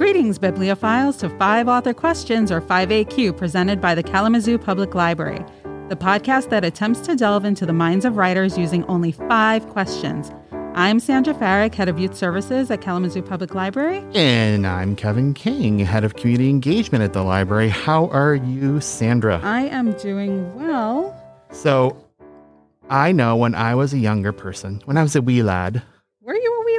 Greetings, 0.00 0.38
bibliophiles, 0.38 1.18
to 1.18 1.28
Five 1.36 1.68
Author 1.68 1.92
Questions 1.92 2.50
or 2.50 2.62
5AQ 2.62 3.36
presented 3.36 3.82
by 3.82 3.94
the 3.94 4.02
Kalamazoo 4.02 4.56
Public 4.56 4.94
Library, 4.94 5.44
the 5.90 5.94
podcast 5.94 6.48
that 6.48 6.64
attempts 6.64 7.00
to 7.00 7.14
delve 7.14 7.44
into 7.44 7.66
the 7.66 7.74
minds 7.74 8.06
of 8.06 8.16
writers 8.16 8.56
using 8.56 8.82
only 8.86 9.12
five 9.12 9.68
questions. 9.68 10.32
I'm 10.72 11.00
Sandra 11.00 11.34
Farrick, 11.34 11.74
Head 11.74 11.90
of 11.90 11.98
Youth 11.98 12.16
Services 12.16 12.70
at 12.70 12.80
Kalamazoo 12.80 13.20
Public 13.20 13.54
Library. 13.54 14.02
And 14.14 14.66
I'm 14.66 14.96
Kevin 14.96 15.34
King, 15.34 15.80
Head 15.80 16.02
of 16.02 16.14
Community 16.14 16.48
Engagement 16.48 17.04
at 17.04 17.12
the 17.12 17.22
library. 17.22 17.68
How 17.68 18.06
are 18.06 18.34
you, 18.34 18.80
Sandra? 18.80 19.38
I 19.44 19.64
am 19.64 19.92
doing 19.98 20.54
well. 20.54 21.14
So, 21.52 22.02
I 22.88 23.12
know 23.12 23.36
when 23.36 23.54
I 23.54 23.74
was 23.74 23.92
a 23.92 23.98
younger 23.98 24.32
person, 24.32 24.80
when 24.86 24.96
I 24.96 25.02
was 25.02 25.14
a 25.14 25.20
wee 25.20 25.42
lad, 25.42 25.74
Were 25.74 25.82
you 25.82 25.82
a 25.82 25.99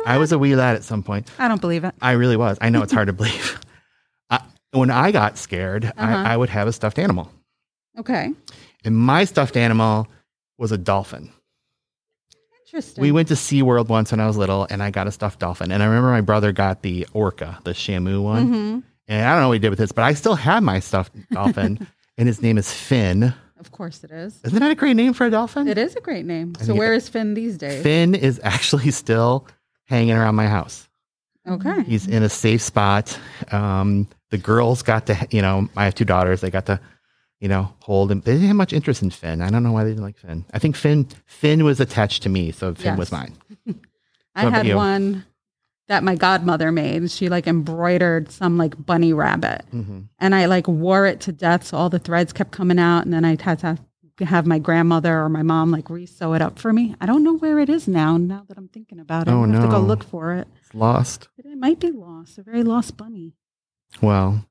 wee 0.02 0.06
lad? 0.10 0.16
I 0.16 0.18
was 0.18 0.32
a 0.32 0.40
wee 0.40 0.56
lad 0.56 0.76
at 0.76 0.84
some 0.84 1.04
point. 1.04 1.30
I 1.40 1.48
don't 1.48 1.62
believe 1.62 1.84
it. 1.84 1.94
I 2.02 2.12
really 2.12 2.38
was. 2.38 2.58
I 2.62 2.70
know 2.70 2.82
it's 2.82 2.94
hard 2.94 3.08
to 3.08 3.14
believe. 3.22 3.60
I, 4.30 4.42
when 4.72 4.90
I 4.92 5.12
got 5.12 5.38
scared, 5.38 5.86
Uh-huh. 5.86 6.06
I, 6.06 6.34
I 6.34 6.38
would 6.38 6.50
have 6.50 6.68
a 6.68 6.74
stuffed 6.74 7.00
animal. 7.00 7.32
Okay. 8.00 8.32
And 8.84 8.98
my 8.98 9.26
stuffed 9.26 9.58
animal 9.58 10.08
was 10.58 10.72
a 10.72 10.78
dolphin. 10.78 11.32
Interesting. 12.66 13.02
We 13.02 13.12
went 13.12 13.28
to 13.28 13.34
SeaWorld 13.34 13.90
once 13.90 14.12
when 14.12 14.20
I 14.22 14.28
was 14.28 14.38
little, 14.38 14.66
and 14.70 14.82
I 14.82 14.92
got 14.92 15.06
a 15.08 15.12
stuffed 15.12 15.40
dolphin. 15.40 15.72
And 15.72 15.84
I 15.84 15.86
remember 15.86 16.10
my 16.10 16.22
brother 16.22 16.52
got 16.54 16.82
the 16.84 17.06
orca, 17.14 17.60
the 17.64 17.72
Shamu 17.72 18.24
one. 18.24 18.48
hmm 18.48 18.80
And 19.10 19.26
I 19.26 19.34
don't 19.34 19.42
know 19.42 19.48
what 19.50 19.54
he 19.56 19.60
did 19.60 19.70
with 19.72 19.80
this, 19.80 19.92
but 19.92 20.04
I 20.04 20.14
still 20.14 20.36
have 20.36 20.64
my 20.64 20.80
stuffed 20.80 21.12
dolphin, 21.32 21.86
and 22.18 22.28
his 22.28 22.42
name 22.42 22.58
is 22.58 22.72
Finn. 22.72 23.34
Of 23.60 23.72
course 23.72 24.04
it 24.06 24.12
is. 24.12 24.40
Isn't 24.46 24.60
that 24.60 24.72
a 24.72 24.76
great 24.76 24.96
name 24.96 25.14
for 25.14 25.26
a 25.26 25.30
dolphin? 25.30 25.68
It 25.68 25.78
is 25.78 25.96
a 25.96 26.02
great 26.02 26.26
name. 26.26 26.56
So 26.62 26.74
where 26.74 26.94
is 26.94 27.10
Finn 27.10 27.34
these 27.34 27.58
days? 27.58 27.84
Finn 27.84 28.16
is 28.16 28.40
actually 28.44 28.90
still 28.92 29.46
hanging 29.92 30.16
around 30.16 30.36
my 30.36 30.48
house. 30.48 30.88
Okay. 31.48 31.84
He's 31.84 32.08
in 32.08 32.24
a 32.24 32.30
safe 32.30 32.62
spot. 32.62 33.18
Um, 33.52 34.08
the 34.30 34.38
girls 34.38 34.82
got 34.82 35.06
to, 35.08 35.28
you 35.32 35.42
know, 35.42 35.68
I 35.76 35.86
have 35.86 35.96
two 35.96 36.06
daughters. 36.06 36.42
They 36.42 36.50
got 36.50 36.66
to, 36.68 36.80
you 37.40 37.50
know, 37.50 37.74
hold 37.80 38.12
him. 38.12 38.22
They 38.22 38.34
didn't 38.34 38.48
have 38.48 38.56
much 38.56 38.74
interest 38.74 39.02
in 39.02 39.10
Finn. 39.10 39.42
I 39.42 39.50
don't 39.50 39.64
know 39.64 39.72
why 39.72 39.84
they 39.84 39.90
didn't 39.92 40.04
like 40.04 40.18
Finn. 40.18 40.46
I 40.54 40.60
think 40.60 40.76
Finn 40.76 41.08
Finn 41.26 41.64
was 41.64 41.80
attached 41.80 42.24
to 42.24 42.30
me, 42.30 42.52
so 42.52 42.74
Finn 42.74 42.98
was 42.98 43.12
mine. 43.12 43.34
I 44.36 44.46
What 44.46 44.54
had 44.54 44.76
one 44.76 45.26
that 45.88 46.04
my 46.04 46.16
godmother 46.16 46.72
made. 46.72 47.12
She 47.12 47.28
like 47.28 47.48
embroidered 47.48 48.32
some 48.32 48.58
like 48.58 48.86
bunny 48.86 49.12
rabbit. 49.12 49.66
hmm 49.72 50.02
and 50.20 50.34
I 50.36 50.46
like 50.46 50.68
wore 50.68 51.06
it 51.06 51.20
to 51.22 51.32
death. 51.32 51.66
So 51.66 51.78
all 51.78 51.90
the 51.90 52.00
threads 52.00 52.32
kept 52.32 52.52
coming 52.52 52.80
out, 52.80 53.04
and 53.04 53.14
then 53.14 53.26
I 53.26 53.36
had 53.42 53.60
to 53.60 53.78
have 54.26 54.46
my 54.46 54.60
grandmother 54.60 55.22
or 55.22 55.30
my 55.30 55.44
mom 55.44 55.72
like 55.72 55.90
re-sew 55.90 56.34
it 56.34 56.42
up 56.42 56.60
for 56.60 56.72
me. 56.74 56.96
I 57.02 57.06
don't 57.06 57.24
know 57.24 57.38
where 57.38 57.60
it 57.60 57.70
is 57.70 57.88
now. 57.88 58.18
Now 58.18 58.46
that 58.48 58.58
I'm 58.58 58.68
thinking 58.68 59.00
about 59.00 59.28
it, 59.28 59.32
Oh, 59.32 59.44
I 59.44 59.48
have 59.48 59.64
to 59.64 59.68
go 59.70 59.80
look 59.80 60.04
for 60.04 60.34
it. 60.34 60.48
It's 60.62 60.74
lost. 60.74 61.28
But 61.36 61.46
it 61.46 61.58
might 61.58 61.80
be 61.80 61.92
lost. 61.92 62.38
A 62.38 62.44
very 62.44 62.64
lost 62.64 62.98
bunny. 62.98 63.34
Well, 64.02 64.46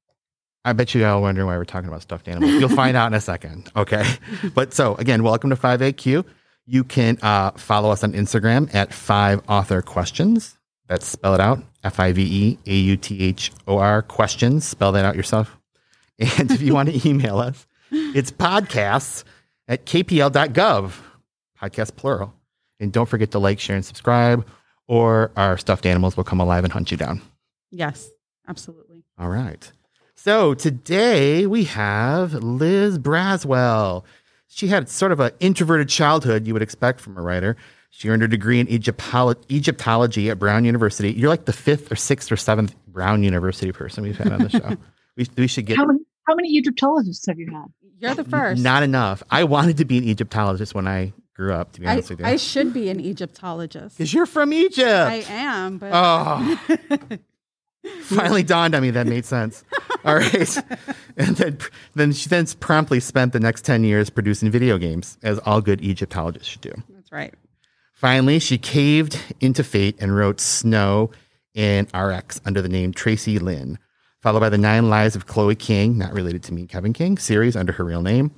I 0.64 0.72
bet 0.74 0.94
you 0.94 1.04
all 1.06 1.22
wondering 1.22 1.46
why 1.46 1.56
we're 1.56 1.64
talking 1.64 1.88
about 1.88 2.02
stuffed 2.02 2.28
animals. 2.28 2.52
You'll 2.52 2.68
find 2.68 2.96
out 2.96 3.06
in 3.06 3.14
a 3.14 3.20
second. 3.20 3.70
Okay. 3.76 4.04
But 4.54 4.74
so 4.74 4.94
again, 4.96 5.22
welcome 5.22 5.50
to 5.50 5.56
5AQ. 5.56 6.24
You 6.66 6.84
can 6.84 7.18
uh, 7.22 7.52
follow 7.52 7.90
us 7.90 8.04
on 8.04 8.12
Instagram 8.12 8.72
at 8.74 8.92
five 8.92 9.40
author 9.48 9.82
questions. 9.82 10.56
That's 10.86 11.06
spell 11.06 11.34
it 11.34 11.40
out. 11.40 11.62
F 11.82 11.98
I 11.98 12.12
V 12.12 12.22
E 12.22 12.58
A 12.66 12.74
U 12.74 12.96
T 12.96 13.20
H 13.22 13.52
O 13.66 13.78
R 13.78 14.02
questions. 14.02 14.64
Spell 14.66 14.92
that 14.92 15.04
out 15.04 15.16
yourself. 15.16 15.56
And 16.18 16.50
if 16.50 16.60
you 16.60 16.74
want 16.74 16.90
to 16.90 17.08
email 17.08 17.38
us, 17.38 17.66
it's 17.90 18.30
podcasts 18.30 19.24
at 19.70 19.86
kpl.gov. 19.86 20.92
Podcast 21.62 21.96
plural. 21.96 22.34
And 22.80 22.92
don't 22.92 23.08
forget 23.08 23.30
to 23.30 23.38
like, 23.38 23.60
share, 23.60 23.76
and 23.76 23.84
subscribe, 23.84 24.46
or 24.88 25.30
our 25.36 25.56
stuffed 25.56 25.86
animals 25.86 26.16
will 26.16 26.24
come 26.24 26.40
alive 26.40 26.64
and 26.64 26.72
hunt 26.72 26.90
you 26.90 26.96
down. 26.96 27.22
Yes, 27.70 28.10
absolutely. 28.48 29.04
All 29.18 29.28
right. 29.28 29.70
So 30.16 30.54
today 30.54 31.46
we 31.46 31.64
have 31.64 32.34
Liz 32.34 32.98
Braswell. 32.98 34.04
She 34.48 34.66
had 34.66 34.88
sort 34.88 35.12
of 35.12 35.20
an 35.20 35.30
introverted 35.40 35.88
childhood 35.88 36.46
you 36.46 36.52
would 36.52 36.62
expect 36.62 37.00
from 37.00 37.16
a 37.16 37.22
writer. 37.22 37.56
She 37.90 38.08
earned 38.08 38.22
her 38.22 38.28
degree 38.28 38.60
in 38.60 38.66
Egyptolo- 38.66 39.42
Egyptology 39.50 40.30
at 40.30 40.38
Brown 40.38 40.64
University. 40.64 41.12
You're 41.12 41.28
like 41.28 41.44
the 41.44 41.52
fifth 41.52 41.92
or 41.92 41.96
sixth 41.96 42.32
or 42.32 42.36
seventh 42.36 42.74
Brown 42.86 43.22
University 43.22 43.72
person 43.72 44.02
we've 44.02 44.18
had 44.18 44.32
on 44.32 44.42
the 44.42 44.50
show. 44.50 44.76
we, 45.16 45.26
we 45.36 45.46
should 45.46 45.66
get 45.66 45.76
How 45.76 45.86
many 45.86 45.99
how 46.30 46.36
many 46.36 46.48
Egyptologists 46.56 47.26
have 47.26 47.38
you 47.38 47.50
had? 47.50 47.66
You're 47.98 48.14
the 48.14 48.24
first. 48.24 48.62
not 48.62 48.82
enough. 48.82 49.22
I 49.30 49.44
wanted 49.44 49.76
to 49.78 49.84
be 49.84 49.98
an 49.98 50.04
Egyptologist 50.04 50.74
when 50.74 50.86
I 50.88 51.12
grew 51.34 51.52
up, 51.52 51.72
to 51.72 51.80
be 51.80 51.86
I, 51.86 51.92
honest 51.92 52.10
with 52.10 52.20
you. 52.20 52.26
I 52.26 52.36
should 52.36 52.72
be 52.72 52.88
an 52.88 53.00
Egyptologist. 53.00 53.98
Because 53.98 54.14
you're 54.14 54.26
from 54.26 54.52
Egypt. 54.52 54.88
I 54.88 55.24
am, 55.28 55.78
but 55.78 55.90
Oh. 55.92 56.60
Finally 58.02 58.42
dawned 58.42 58.74
on 58.74 58.82
me 58.82 58.90
that 58.90 59.06
made 59.06 59.24
sense. 59.24 59.64
All 60.04 60.14
right. 60.16 60.56
And 61.16 61.36
then 61.36 61.58
then 61.94 62.12
she 62.12 62.28
then 62.28 62.46
promptly 62.60 63.00
spent 63.00 63.32
the 63.32 63.40
next 63.40 63.64
10 63.64 63.84
years 63.84 64.10
producing 64.10 64.50
video 64.50 64.76
games, 64.78 65.16
as 65.22 65.38
all 65.40 65.60
good 65.62 65.80
Egyptologists 65.82 66.48
should 66.48 66.60
do. 66.60 66.72
that's 66.90 67.10
right. 67.12 67.34
Finally, 67.94 68.38
she 68.38 68.56
caved 68.58 69.18
into 69.40 69.62
fate 69.64 69.96
and 70.00 70.14
wrote 70.14 70.40
Snow 70.40 71.10
in 71.54 71.86
RX 71.94 72.40
under 72.46 72.62
the 72.62 72.68
name 72.68 72.92
Tracy 72.92 73.38
Lynn, 73.38 73.78
followed 74.20 74.40
by 74.40 74.48
the 74.48 74.58
Nine 74.58 74.90
Lives 74.90 75.16
of 75.16 75.26
Chloe 75.26 75.54
King, 75.54 75.96
not 75.98 76.12
related 76.12 76.42
to 76.44 76.54
me, 76.54 76.66
Kevin 76.66 76.92
King, 76.92 77.16
series 77.18 77.56
under 77.56 77.72
her 77.72 77.84
real 77.84 78.02
name, 78.02 78.30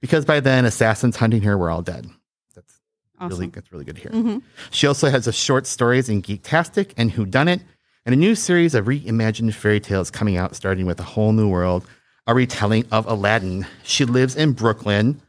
because 0.00 0.24
by 0.24 0.40
then 0.40 0.64
assassins 0.64 1.16
hunting 1.16 1.42
her 1.42 1.56
were 1.56 1.70
all 1.70 1.82
dead. 1.82 2.06
That's 2.54 2.80
Awesome. 3.18 3.38
really 3.38 3.46
that's 3.50 3.72
really 3.72 3.84
good 3.84 3.96
to 3.96 4.02
hear. 4.02 4.10
Mhm. 4.12 4.42
She 4.70 4.86
also 4.86 5.10
has 5.10 5.26
a 5.26 5.32
short 5.32 5.66
stories 5.66 6.08
in 6.08 6.22
Geektastic 6.22 6.92
and 6.96 7.10
Who 7.12 7.24
Done 7.26 7.48
It, 7.48 7.62
and 8.06 8.14
a 8.14 8.18
new 8.18 8.34
series 8.34 8.74
of 8.74 8.86
reimagined 8.86 9.52
fairy 9.54 9.80
tales 9.80 10.10
coming 10.10 10.36
out, 10.36 10.56
starting 10.56 10.86
with 10.86 11.00
a 11.00 11.04
whole 11.04 11.32
new 11.32 11.48
world, 11.48 11.86
a 12.26 12.34
retelling 12.34 12.84
of 12.92 13.06
Aladdin. 13.06 13.66
She 13.82 14.04
lives 14.04 14.36
in 14.36 14.52
Brooklyn. 14.52 15.20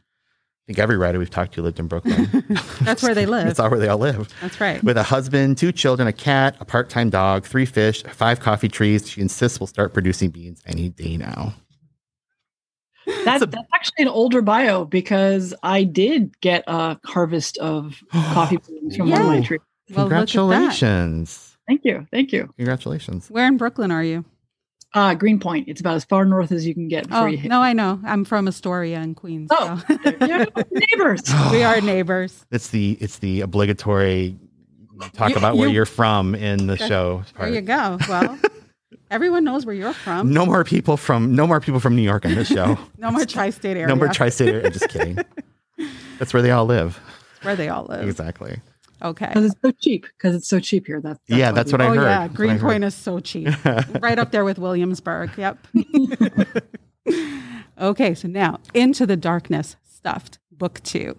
I 0.72 0.74
think 0.74 0.78
every 0.78 0.96
writer 0.96 1.18
we've 1.18 1.28
talked 1.28 1.52
to 1.54 1.62
lived 1.62 1.78
in 1.80 1.86
Brooklyn. 1.86 2.30
That's 2.80 3.02
where 3.02 3.14
they 3.14 3.26
live. 3.26 3.46
That's 3.46 3.60
all 3.60 3.68
where 3.68 3.78
they 3.78 3.88
all 3.88 3.98
live. 3.98 4.32
That's 4.40 4.58
right. 4.58 4.82
With 4.82 4.96
a 4.96 5.02
husband, 5.02 5.58
two 5.58 5.70
children, 5.70 6.08
a 6.08 6.14
cat, 6.14 6.56
a 6.60 6.64
part-time 6.64 7.10
dog, 7.10 7.44
three 7.44 7.66
fish, 7.66 8.02
five 8.04 8.40
coffee 8.40 8.68
trees. 8.68 9.10
She 9.10 9.20
insists 9.20 9.60
we'll 9.60 9.66
start 9.66 9.92
producing 9.92 10.30
beans 10.30 10.62
any 10.64 10.88
day 10.88 11.18
now. 11.18 11.52
That, 13.04 13.40
that's 13.50 13.68
actually 13.74 14.04
an 14.04 14.08
older 14.08 14.40
bio 14.40 14.86
because 14.86 15.52
I 15.62 15.84
did 15.84 16.40
get 16.40 16.64
a 16.66 16.98
harvest 17.04 17.58
of 17.58 18.02
coffee 18.12 18.56
beans 18.66 18.96
from 18.96 19.10
one 19.10 19.20
of 19.20 19.26
my 19.26 19.36
Yay. 19.36 19.42
trees. 19.42 19.60
Well, 19.90 20.06
look 20.06 20.12
at 20.12 20.26
that. 20.26 20.32
Congratulations. 20.32 21.58
Thank 21.68 21.84
you, 21.84 22.06
thank 22.10 22.32
you. 22.32 22.50
Congratulations. 22.56 23.28
Where 23.30 23.46
in 23.46 23.58
Brooklyn 23.58 23.90
are 23.90 24.04
you? 24.04 24.24
Uh, 24.94 25.14
Greenpoint. 25.14 25.68
It's 25.68 25.80
about 25.80 25.94
as 25.96 26.04
far 26.04 26.24
north 26.26 26.52
as 26.52 26.66
you 26.66 26.74
can 26.74 26.86
get 26.88 27.08
before 27.08 27.22
Oh, 27.22 27.26
you 27.26 27.38
hit. 27.38 27.48
no, 27.48 27.60
I 27.62 27.72
know. 27.72 27.98
I'm 28.04 28.24
from 28.26 28.46
Astoria 28.46 29.00
in 29.00 29.14
Queens. 29.14 29.48
Oh, 29.52 29.82
so. 29.88 29.96
Yeah, 30.26 30.44
neighbors. 30.70 31.22
we 31.50 31.62
are 31.62 31.80
neighbors. 31.82 32.44
It's 32.50 32.68
the 32.68 32.98
it's 33.00 33.18
the 33.18 33.40
obligatory 33.40 34.36
talk 35.14 35.30
You- 35.30 35.36
about 35.36 35.56
where 35.56 35.68
you- 35.68 35.74
you're 35.76 35.86
from 35.86 36.34
in 36.34 36.66
the 36.66 36.74
Okay. 36.74 36.88
show. 36.88 37.24
There 37.38 37.48
you 37.48 37.62
go. 37.62 37.98
Well, 38.08 38.38
everyone 39.10 39.44
knows 39.44 39.64
where 39.64 39.74
you're 39.74 39.94
from. 39.94 40.30
No 40.32 40.44
more 40.44 40.62
people 40.64 40.96
from 40.98 41.34
no 41.34 41.46
more 41.46 41.60
people 41.60 41.80
from 41.80 41.96
New 41.96 42.02
York 42.02 42.26
on 42.26 42.34
this 42.34 42.48
show. 42.48 42.78
No 42.98 43.10
more 43.10 43.24
tri-state 43.24 43.76
area. 43.76 43.86
no 43.86 43.96
more 43.96 44.08
tri-state 44.08 44.48
area. 44.54 44.70
Just 44.70 44.88
kidding. 44.90 45.18
That's 46.18 46.34
where 46.34 46.42
they 46.42 46.50
all 46.50 46.66
live. 46.66 47.00
where 47.42 47.56
they 47.56 47.68
all 47.70 47.84
live. 47.86 48.06
Exactly. 48.08 48.58
Okay. 49.02 49.26
Because 49.26 49.46
it's 49.46 49.60
so 49.62 49.72
cheap. 49.72 50.06
Because 50.06 50.34
it's 50.36 50.48
so 50.48 50.60
cheap 50.60 50.86
here. 50.86 51.00
That's, 51.00 51.20
Yeah, 51.28 51.50
oh, 51.50 51.54
that's 51.54 51.72
what 51.72 51.80
I 51.80 51.86
oh 51.86 51.94
heard. 51.94 52.02
yeah, 52.02 52.02
That's 52.28 52.38
what 52.38 52.48
I 52.48 52.56
Greenpoint 52.58 52.84
is 52.84 52.94
so 52.94 53.20
cheap. 53.20 53.48
right 54.00 54.18
up 54.18 54.30
there 54.30 54.44
with 54.44 54.58
Williamsburg. 54.58 55.30
Yep. 55.36 55.58
okay, 57.80 58.14
so 58.14 58.28
now 58.28 58.60
into 58.74 59.06
the 59.06 59.16
darkness 59.16 59.76
stuffed 59.84 60.38
book 60.50 60.82
two. 60.82 61.18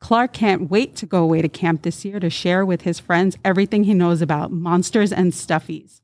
Clark 0.00 0.32
can't 0.32 0.68
wait 0.70 0.96
to 0.96 1.06
go 1.06 1.22
away 1.22 1.42
to 1.42 1.48
camp 1.48 1.82
this 1.82 2.04
year 2.04 2.18
to 2.18 2.28
share 2.28 2.66
with 2.66 2.82
his 2.82 2.98
friends 2.98 3.36
everything 3.44 3.84
he 3.84 3.94
knows 3.94 4.20
about 4.20 4.50
monsters 4.52 5.12
and 5.12 5.32
stuffies. 5.32 6.00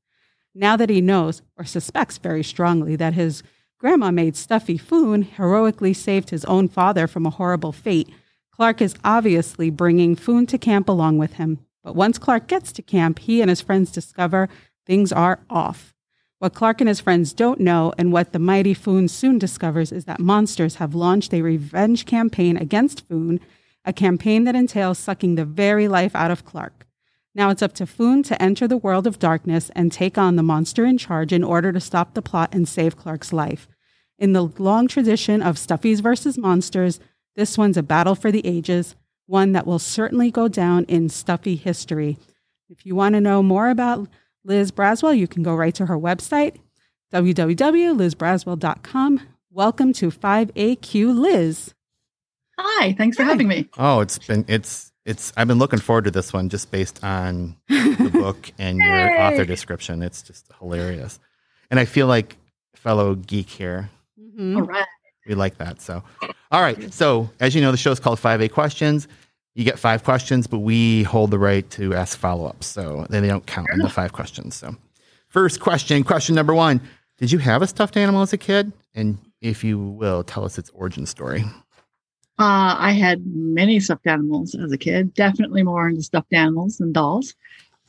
Now 0.55 0.77
that 0.77 0.89
he 0.89 1.01
knows, 1.01 1.43
or 1.57 1.65
suspects 1.65 2.17
very 2.19 2.45
strongly, 2.45 2.97
that 2.97 3.15
his 3.15 3.43
grandma 3.79 4.11
made 4.11 4.37
Stuffy 4.37 4.79
Foon 4.79 5.23
heroically 5.23 5.93
saved 5.93 6.31
his 6.31 6.45
own 6.45 6.69
father 6.69 7.07
from 7.07 7.27
a 7.27 7.31
horrible 7.31 7.73
fate, 7.73 8.09
Clark 8.59 8.83
is 8.83 8.97
obviously 9.05 9.71
bringing 9.71 10.17
Foon 10.17 10.45
to 10.47 10.59
camp 10.59 10.89
along 10.89 11.17
with 11.17 11.35
him. 11.35 11.61
But 11.85 11.95
once 11.95 12.19
Clark 12.19 12.49
gets 12.49 12.73
to 12.73 12.83
camp, 12.83 13.21
he 13.21 13.41
and 13.41 13.49
his 13.49 13.61
friends 13.61 13.93
discover 13.93 14.49
things 14.85 15.13
are 15.13 15.39
off. 15.49 15.95
What 16.41 16.55
Clark 16.55 16.81
and 16.81 16.89
his 16.89 16.99
friends 16.99 17.33
don't 17.33 17.61
know, 17.61 17.93
and 17.97 18.13
what 18.13 18.33
the 18.33 18.41
mighty 18.41 18.75
Foon 18.75 19.07
soon 19.07 19.39
discovers, 19.39 19.93
is 19.93 20.07
that 20.07 20.19
monsters 20.19 20.77
have 20.77 20.93
launched 20.93 21.33
a 21.33 21.43
revenge 21.43 22.05
campaign 22.05 22.57
against 22.57 23.07
Foon, 23.07 23.39
a 23.85 23.93
campaign 23.93 24.43
that 24.43 24.57
entails 24.57 24.99
sucking 24.99 25.37
the 25.37 25.45
very 25.45 25.87
life 25.87 26.17
out 26.17 26.33
of 26.33 26.45
Clark. 26.45 26.85
Now 27.37 27.51
it's 27.51 27.63
up 27.63 27.75
to 27.75 27.87
Foon 27.87 28.25
to 28.25 28.43
enter 28.43 28.67
the 28.67 28.77
world 28.77 29.07
of 29.07 29.21
darkness 29.21 29.71
and 29.77 29.93
take 29.93 30.19
on 30.19 30.35
the 30.35 30.43
monster 30.43 30.85
in 30.85 30.99
charge 30.99 31.33
in 31.33 31.45
order 31.45 31.73
to 31.73 31.79
stop 31.79 32.15
the 32.15 32.23
plot 32.23 32.53
and 32.53 32.69
save 32.69 32.97
Clark's 32.97 33.33
life. 33.33 33.69
In 34.19 34.33
the 34.33 34.47
long 34.59 34.89
tradition 34.89 35.43
of 35.43 35.59
Stuffies 35.59 36.01
versus 36.01 36.37
monsters, 36.37 36.99
this 37.39 37.57
one's 37.57 37.77
a 37.77 37.85
battle 37.85 38.17
for 38.17 38.33
the 38.33 38.45
ages, 38.45 38.97
one 39.27 39.53
that 39.53 39.65
will 39.65 39.79
certainly 39.79 40.29
go 40.29 40.49
down 40.49 40.83
in 40.87 41.09
Stuffy 41.09 41.55
history. 41.55 42.19
If 42.69 42.85
you 42.85 42.97
want 42.97 43.15
to 43.15 43.21
know 43.21 43.45
more 43.45 43.71
about 43.71 44.09
Liz 44.45 44.73
Braswell, 44.73 45.17
you 45.17 45.29
can 45.29 45.45
go 45.45 45.55
right 45.55 45.73
to 45.77 45.87
her 45.87 45.97
website, 45.97 46.57
www.lizbraswell.com. 47.13 49.21
Welcome 49.53 49.93
to 49.93 50.11
5AQ 50.11 51.17
Liz. 51.17 51.75
Hi, 52.59 52.93
thanks 52.99 53.17
for 53.17 53.23
having 53.23 53.47
me. 53.47 53.69
Oh, 53.79 54.01
it's 54.01 54.19
been 54.19 54.45
it's 54.49 54.91
it's 55.07 55.33
I've 55.37 55.47
been 55.47 55.61
looking 55.61 55.79
forward 55.79 56.07
to 56.07 56.11
this 56.11 56.33
one 56.33 56.49
just 56.49 56.73
based 56.73 57.05
on 57.05 57.55
the 57.69 58.11
book 58.13 58.51
and 58.59 58.79
your 58.79 58.89
Yay. 58.89 59.17
author 59.17 59.45
description. 59.45 60.03
It's 60.03 60.23
just 60.23 60.51
hilarious. 60.59 61.21
And 61.71 61.79
I 61.79 61.85
feel 61.85 62.09
like 62.09 62.37
fellow 62.75 63.15
geek 63.15 63.49
here. 63.49 63.91
Mhm. 64.21 64.57
All 64.57 64.63
right. 64.63 64.87
We 65.29 65.35
like 65.35 65.59
that. 65.59 65.81
So, 65.81 66.03
all 66.51 66.63
right. 66.63 66.93
So, 66.93 67.31
as 67.39 67.55
you 67.55 67.61
know, 67.61 67.71
the 67.71 67.77
show 67.77 67.93
is 67.93 68.01
called 68.01 68.19
5A 68.19 68.51
Questions. 68.51 69.07
You 69.55 69.65
get 69.65 69.79
five 69.79 70.05
questions, 70.05 70.47
but 70.47 70.61
we 70.61 71.03
hold 71.03 71.33
the 71.33 71.39
right 71.39 71.69
to 71.71 71.93
ask 71.93 72.17
follow 72.17 72.47
ups. 72.47 72.67
So 72.69 73.07
they 73.11 73.27
don't 73.27 73.45
count 73.45 73.69
in 73.73 73.81
the 73.81 73.89
five 73.89 74.13
questions. 74.13 74.55
So, 74.55 74.75
first 75.29 75.61
question, 75.61 76.05
question 76.05 76.35
number 76.35 76.55
one 76.55 76.81
Did 77.19 77.33
you 77.33 77.39
have 77.39 77.61
a 77.61 77.67
stuffed 77.67 77.97
animal 77.97 78.23
as 78.23 78.33
a 78.33 78.39
kid? 78.39 78.73
And 78.95 79.19
if 79.41 79.63
you 79.65 79.79
will, 79.79 80.23
tell 80.25 80.45
us 80.45 80.59
its 80.59 80.71
origin 80.71 81.07
story. 81.07 81.45
Uh, 82.41 82.77
I 82.79 82.93
had 82.93 83.27
many 83.27 83.81
stuffed 83.81 84.07
animals 84.07 84.55
as 84.55 84.71
a 84.71 84.79
kid, 84.79 85.13
definitely 85.15 85.65
more 85.65 85.89
into 85.89 86.03
stuffed 86.03 86.33
animals 86.33 86.77
than 86.77 86.93
dolls. 86.93 87.35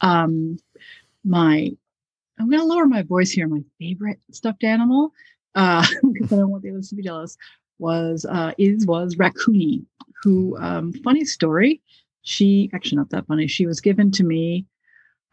Um, 0.01 0.57
my, 1.23 1.71
I'm 2.39 2.49
going 2.49 2.59
to 2.59 2.65
lower 2.65 2.87
my 2.87 3.03
voice 3.03 3.29
here. 3.29 3.47
My 3.47 3.63
favorite 3.77 4.19
stuffed 4.31 4.63
animal, 4.63 5.13
uh, 5.55 5.85
because 6.13 6.33
I 6.33 6.37
don't 6.37 6.49
want 6.49 6.63
the 6.63 6.71
others 6.71 6.89
to 6.89 6.95
be 6.95 7.03
jealous, 7.03 7.37
was, 7.77 8.25
uh, 8.25 8.53
is, 8.57 8.85
was 8.85 9.15
Raccoony, 9.15 9.85
who, 10.23 10.57
um, 10.59 10.93
funny 11.03 11.25
story, 11.25 11.81
she, 12.21 12.69
actually 12.73 12.97
not 12.97 13.09
that 13.11 13.27
funny, 13.27 13.47
she 13.47 13.65
was 13.65 13.79
given 13.81 14.11
to 14.11 14.23
me 14.23 14.65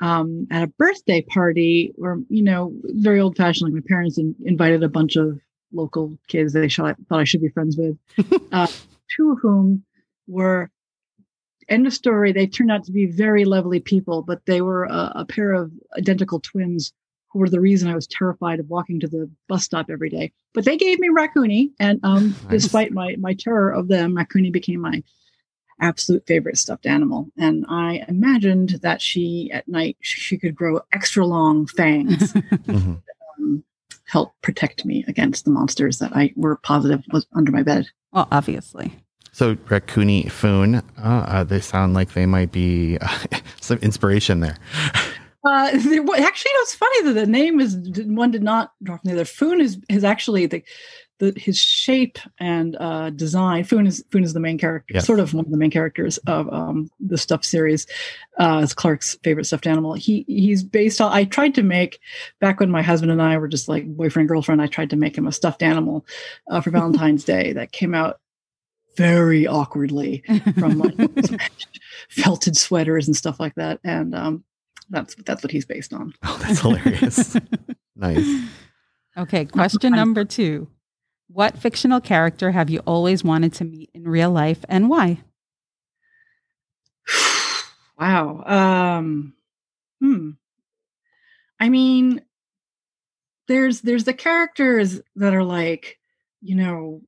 um, 0.01 0.47
at 0.51 0.63
a 0.63 0.73
birthday 0.79 1.23
party 1.23 1.93
where, 1.97 2.19
you 2.29 2.43
know, 2.43 2.73
very 2.85 3.21
old 3.21 3.37
fashioned, 3.37 3.73
like 3.73 3.83
my 3.83 3.87
parents 3.89 4.19
in, 4.19 4.35
invited 4.45 4.83
a 4.83 4.89
bunch 4.89 5.17
of 5.17 5.41
local 5.73 6.19
kids 6.29 6.53
they 6.53 6.69
thought 6.69 6.97
I 7.11 7.25
should 7.25 7.43
be 7.43 7.49
friends 7.49 7.77
with, 7.77 7.97
uh, 8.53 8.67
two 9.17 9.33
of 9.33 9.39
whom 9.41 9.85
were, 10.27 10.71
end 11.69 11.87
of 11.87 11.93
story, 11.93 12.33
they 12.33 12.47
turned 12.47 12.71
out 12.71 12.85
to 12.85 12.93
be 12.93 13.07
very 13.07 13.45
lovely 13.45 13.81
people, 13.81 14.23
but 14.23 14.47
they 14.47 14.61
were 14.61 14.85
a, 14.85 15.13
a 15.17 15.25
pair 15.25 15.53
of 15.53 15.73
identical 15.99 16.41
twins 16.41 16.93
were 17.37 17.49
the 17.49 17.61
reason 17.61 17.88
I 17.91 17.94
was 17.94 18.06
terrified 18.06 18.61
of 18.61 18.69
walking 18.69 19.00
to 19.00 19.06
the 19.09 19.31
bus 19.49 19.65
stop 19.65 19.87
every 19.91 20.09
day. 20.11 20.33
But 20.55 20.65
they 20.65 20.77
gave 20.77 20.99
me 20.99 21.09
Raccoony, 21.09 21.71
and 21.79 22.00
um, 22.03 22.35
Nice. 22.50 22.62
despite 22.62 22.93
my, 22.93 23.17
my 23.19 23.35
terror 23.35 23.71
of 23.71 23.88
them, 23.88 24.15
Raccoony 24.17 24.50
became 24.53 24.81
my 24.81 25.03
absolute 25.81 26.27
favorite 26.27 26.56
stuffed 26.56 26.87
animal. 26.87 27.29
And 27.37 27.67
I 27.69 28.03
imagined 28.09 28.79
that 28.83 29.03
she, 29.03 29.50
at 29.53 29.69
night, 29.69 29.97
she 30.00 30.38
could 30.38 30.55
grow 30.55 30.81
extra 30.93 31.27
long 31.27 31.67
fangs 31.67 32.33
Mhm. 32.67 33.03
um, 33.39 33.62
help 34.06 34.32
protect 34.41 34.85
me 34.85 35.05
against 35.09 35.44
the 35.44 35.50
monsters 35.50 35.99
that 35.99 36.17
I 36.17 36.32
were 36.37 36.56
positive 36.56 37.03
was 37.12 37.27
under 37.35 37.53
my 37.53 37.62
bed. 37.62 37.89
Well, 38.12 38.27
obviously. 38.32 38.94
So, 39.32 39.56
Raccoony 39.56 40.31
Foon, 40.31 40.77
uh, 40.77 40.82
uh, 40.99 41.44
they 41.44 41.61
sound 41.61 41.93
like 41.93 42.15
they 42.15 42.25
might 42.25 42.53
be 42.53 42.97
uh, 42.99 43.19
some 43.61 43.77
inspiration 43.79 44.41
there. 44.41 44.56
Uh, 45.46 45.70
there, 45.78 46.02
actually, 46.25 46.50
you 46.50 46.58
know, 46.58 46.62
it's 46.62 46.75
funny 46.75 47.02
that 47.02 47.12
the 47.14 47.26
name 47.26 47.60
is 47.60 47.76
one 48.06 48.31
did 48.31 48.43
not 48.43 48.72
draw 48.82 48.96
from 48.96 49.08
the 49.08 49.14
other. 49.14 49.25
Foon 49.25 49.60
is 49.60 49.78
is 49.88 50.04
actually 50.04 50.46
the 50.46 50.62
the 51.19 51.32
his 51.37 51.56
shape 51.58 52.19
and 52.40 52.76
uh, 52.78 53.10
design. 53.10 53.64
Foon 53.64 53.87
is 53.87 54.04
Foon 54.10 54.25
is 54.25 54.34
the 54.34 54.40
main 54.40 54.58
character, 54.58 54.94
Yes. 54.94 55.06
sort 55.06 55.20
of 55.20 55.32
one 55.32 55.44
of 55.46 55.50
the 55.50 55.56
main 55.56 55.70
characters 55.70 56.19
of 56.26 56.52
um, 56.52 56.90
the 57.00 57.16
stuffed 57.16 57.44
series. 57.44 57.87
Uh, 58.38 58.60
it's 58.62 58.75
Clark's 58.75 59.16
favorite 59.22 59.44
stuffed 59.44 59.66
animal. 59.66 59.94
He 59.94 60.25
he's 60.28 60.62
based 60.62 61.00
on. 61.00 61.12
I 61.12 61.25
tried 61.25 61.54
to 61.54 61.62
make 61.62 62.00
back 62.40 62.60
when 62.60 62.70
my 62.70 62.82
husband 62.82 63.12
and 63.12 63.22
I 63.22 63.38
were 63.38 63.48
just 63.48 63.69
like 63.69 63.87
boyfriend 63.87 64.28
girlfriend. 64.28 64.60
I 64.60 64.66
tried 64.66 64.90
to 64.90 64.96
make 64.96 65.16
him 65.16 65.26
a 65.26 65.32
stuffed 65.32 65.62
animal 65.62 66.04
uh, 66.50 66.60
for 66.60 66.70
Valentine's 66.78 67.25
Day 67.25 67.52
that 67.54 67.72
came 67.72 67.94
out 67.94 68.20
very 68.96 69.46
awkwardly 69.46 70.22
from 70.58 70.78
like 70.78 70.96
felted 72.08 72.56
sweaters 72.56 73.06
and 73.06 73.14
stuff 73.16 73.38
like 73.38 73.54
that. 73.56 73.78
And 73.84 74.14
um, 74.14 74.44
that's 74.91 75.15
that's 75.17 75.43
what 75.43 75.50
he's 75.50 75.67
based 75.67 75.93
on. 75.93 76.12
Oh, 76.23 76.38
that's 76.43 76.61
hilarious. 76.61 77.37
nice. 77.97 78.44
Okay, 79.17 79.44
question 79.44 79.93
number 79.93 80.25
two. 80.25 80.69
What 81.29 81.59
fictional 81.59 82.00
character 82.00 82.53
have 82.53 82.71
you 82.71 82.81
always 82.81 83.25
wanted 83.25 83.53
to 83.55 83.65
meet 83.65 83.91
in 83.94 84.05
real 84.05 84.31
life 84.31 84.65
and 84.69 84.88
why? 84.88 85.23
wow. 87.99 88.44
Um, 88.44 89.35
hmm. 90.00 90.31
I 91.59 91.69
mean, 91.69 92.23
there's 93.49 93.81
there's 93.81 94.05
the 94.05 94.15
characters 94.15 95.00
that 95.17 95.35
are 95.35 95.44
like, 95.44 95.99
you 96.41 96.55
know, 96.55 97.03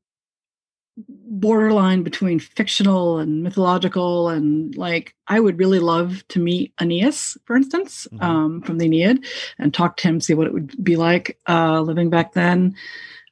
borderline 1.06 2.02
between 2.02 2.38
fictional 2.40 3.18
and 3.18 3.42
mythological, 3.42 4.28
and 4.28 4.74
like 4.76 5.14
I 5.26 5.38
would 5.40 5.58
really 5.58 5.78
love 5.78 6.26
to 6.28 6.40
meet 6.40 6.72
Aeneas, 6.80 7.36
for 7.44 7.56
instance, 7.56 8.06
Mhm. 8.12 8.22
um, 8.22 8.62
from 8.62 8.78
the 8.78 8.86
Aeneid, 8.86 9.24
and 9.58 9.72
talk 9.72 9.96
to 9.98 10.08
him, 10.08 10.20
see 10.20 10.34
what 10.34 10.46
it 10.46 10.52
would 10.52 10.82
be 10.82 10.96
like 10.96 11.38
uh, 11.48 11.80
living 11.80 12.10
back 12.10 12.32
then. 12.32 12.74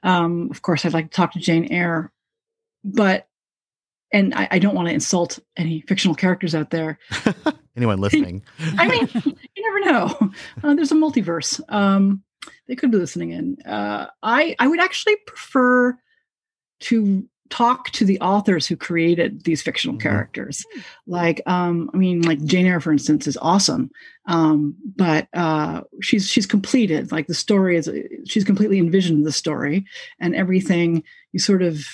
Um, 0.03 0.49
of 0.51 0.63
course, 0.63 0.85
I'd 0.85 0.93
like 0.93 1.11
to 1.11 1.17
talk 1.17 1.33
to 1.33 1.41
Jane 1.41 1.67
Eyre, 1.73 2.13
but 2.85 3.29
and 4.13 4.33
I, 4.35 4.47
I 4.53 4.59
don't 4.61 4.75
want 4.77 4.87
to 4.89 4.95
insult 4.95 5.41
any 5.57 5.81
fictional 5.81 6.15
characters 6.15 6.55
out 6.55 6.71
there. 6.71 6.99
Anyone 7.77 7.99
listening? 7.99 8.45
I 8.79 8.89
mean, 8.89 9.09
you 9.57 9.63
never 9.63 9.81
know. 9.91 10.31
Uh, 10.63 10.75
there's 10.75 10.93
a 10.93 10.95
multiverse. 10.95 11.61
Um, 11.69 12.23
they 12.69 12.77
could 12.77 12.93
be 12.93 12.99
listening 12.99 13.33
in. 13.33 13.57
Uh, 13.67 14.07
I 14.23 14.55
I 14.61 14.69
would 14.69 14.81
actually 14.81 15.17
prefer 15.27 15.99
to 16.81 17.29
talk 17.51 17.91
to 17.91 18.05
the 18.05 18.21
authors 18.21 18.67
who 18.67 18.77
created 18.77 19.45
these 19.45 19.63
fictional 19.63 19.97
Mhm. 19.97 20.03
characters. 20.03 20.65
Like, 21.07 21.41
um, 21.47 21.91
I 21.95 21.97
mean, 21.97 22.23
like 22.23 22.45
Jane 22.45 22.67
Eyre, 22.67 22.81
for 22.81 22.93
instance, 22.93 23.27
is 23.27 23.39
awesome, 23.41 23.91
um, 24.27 24.75
but 24.97 25.29
uh, 25.35 25.83
she's 26.01 26.29
she's 26.29 26.47
completed. 26.47 27.13
Like 27.13 27.27
the 27.27 27.35
story 27.35 27.77
is, 27.77 27.91
she's 28.27 28.45
completely 28.45 28.79
envisioned 28.79 29.25
the 29.27 29.33
story 29.33 29.85
and 30.19 30.35
everything. 30.35 31.03
You 31.33 31.41
sort 31.41 31.63
of 31.63 31.85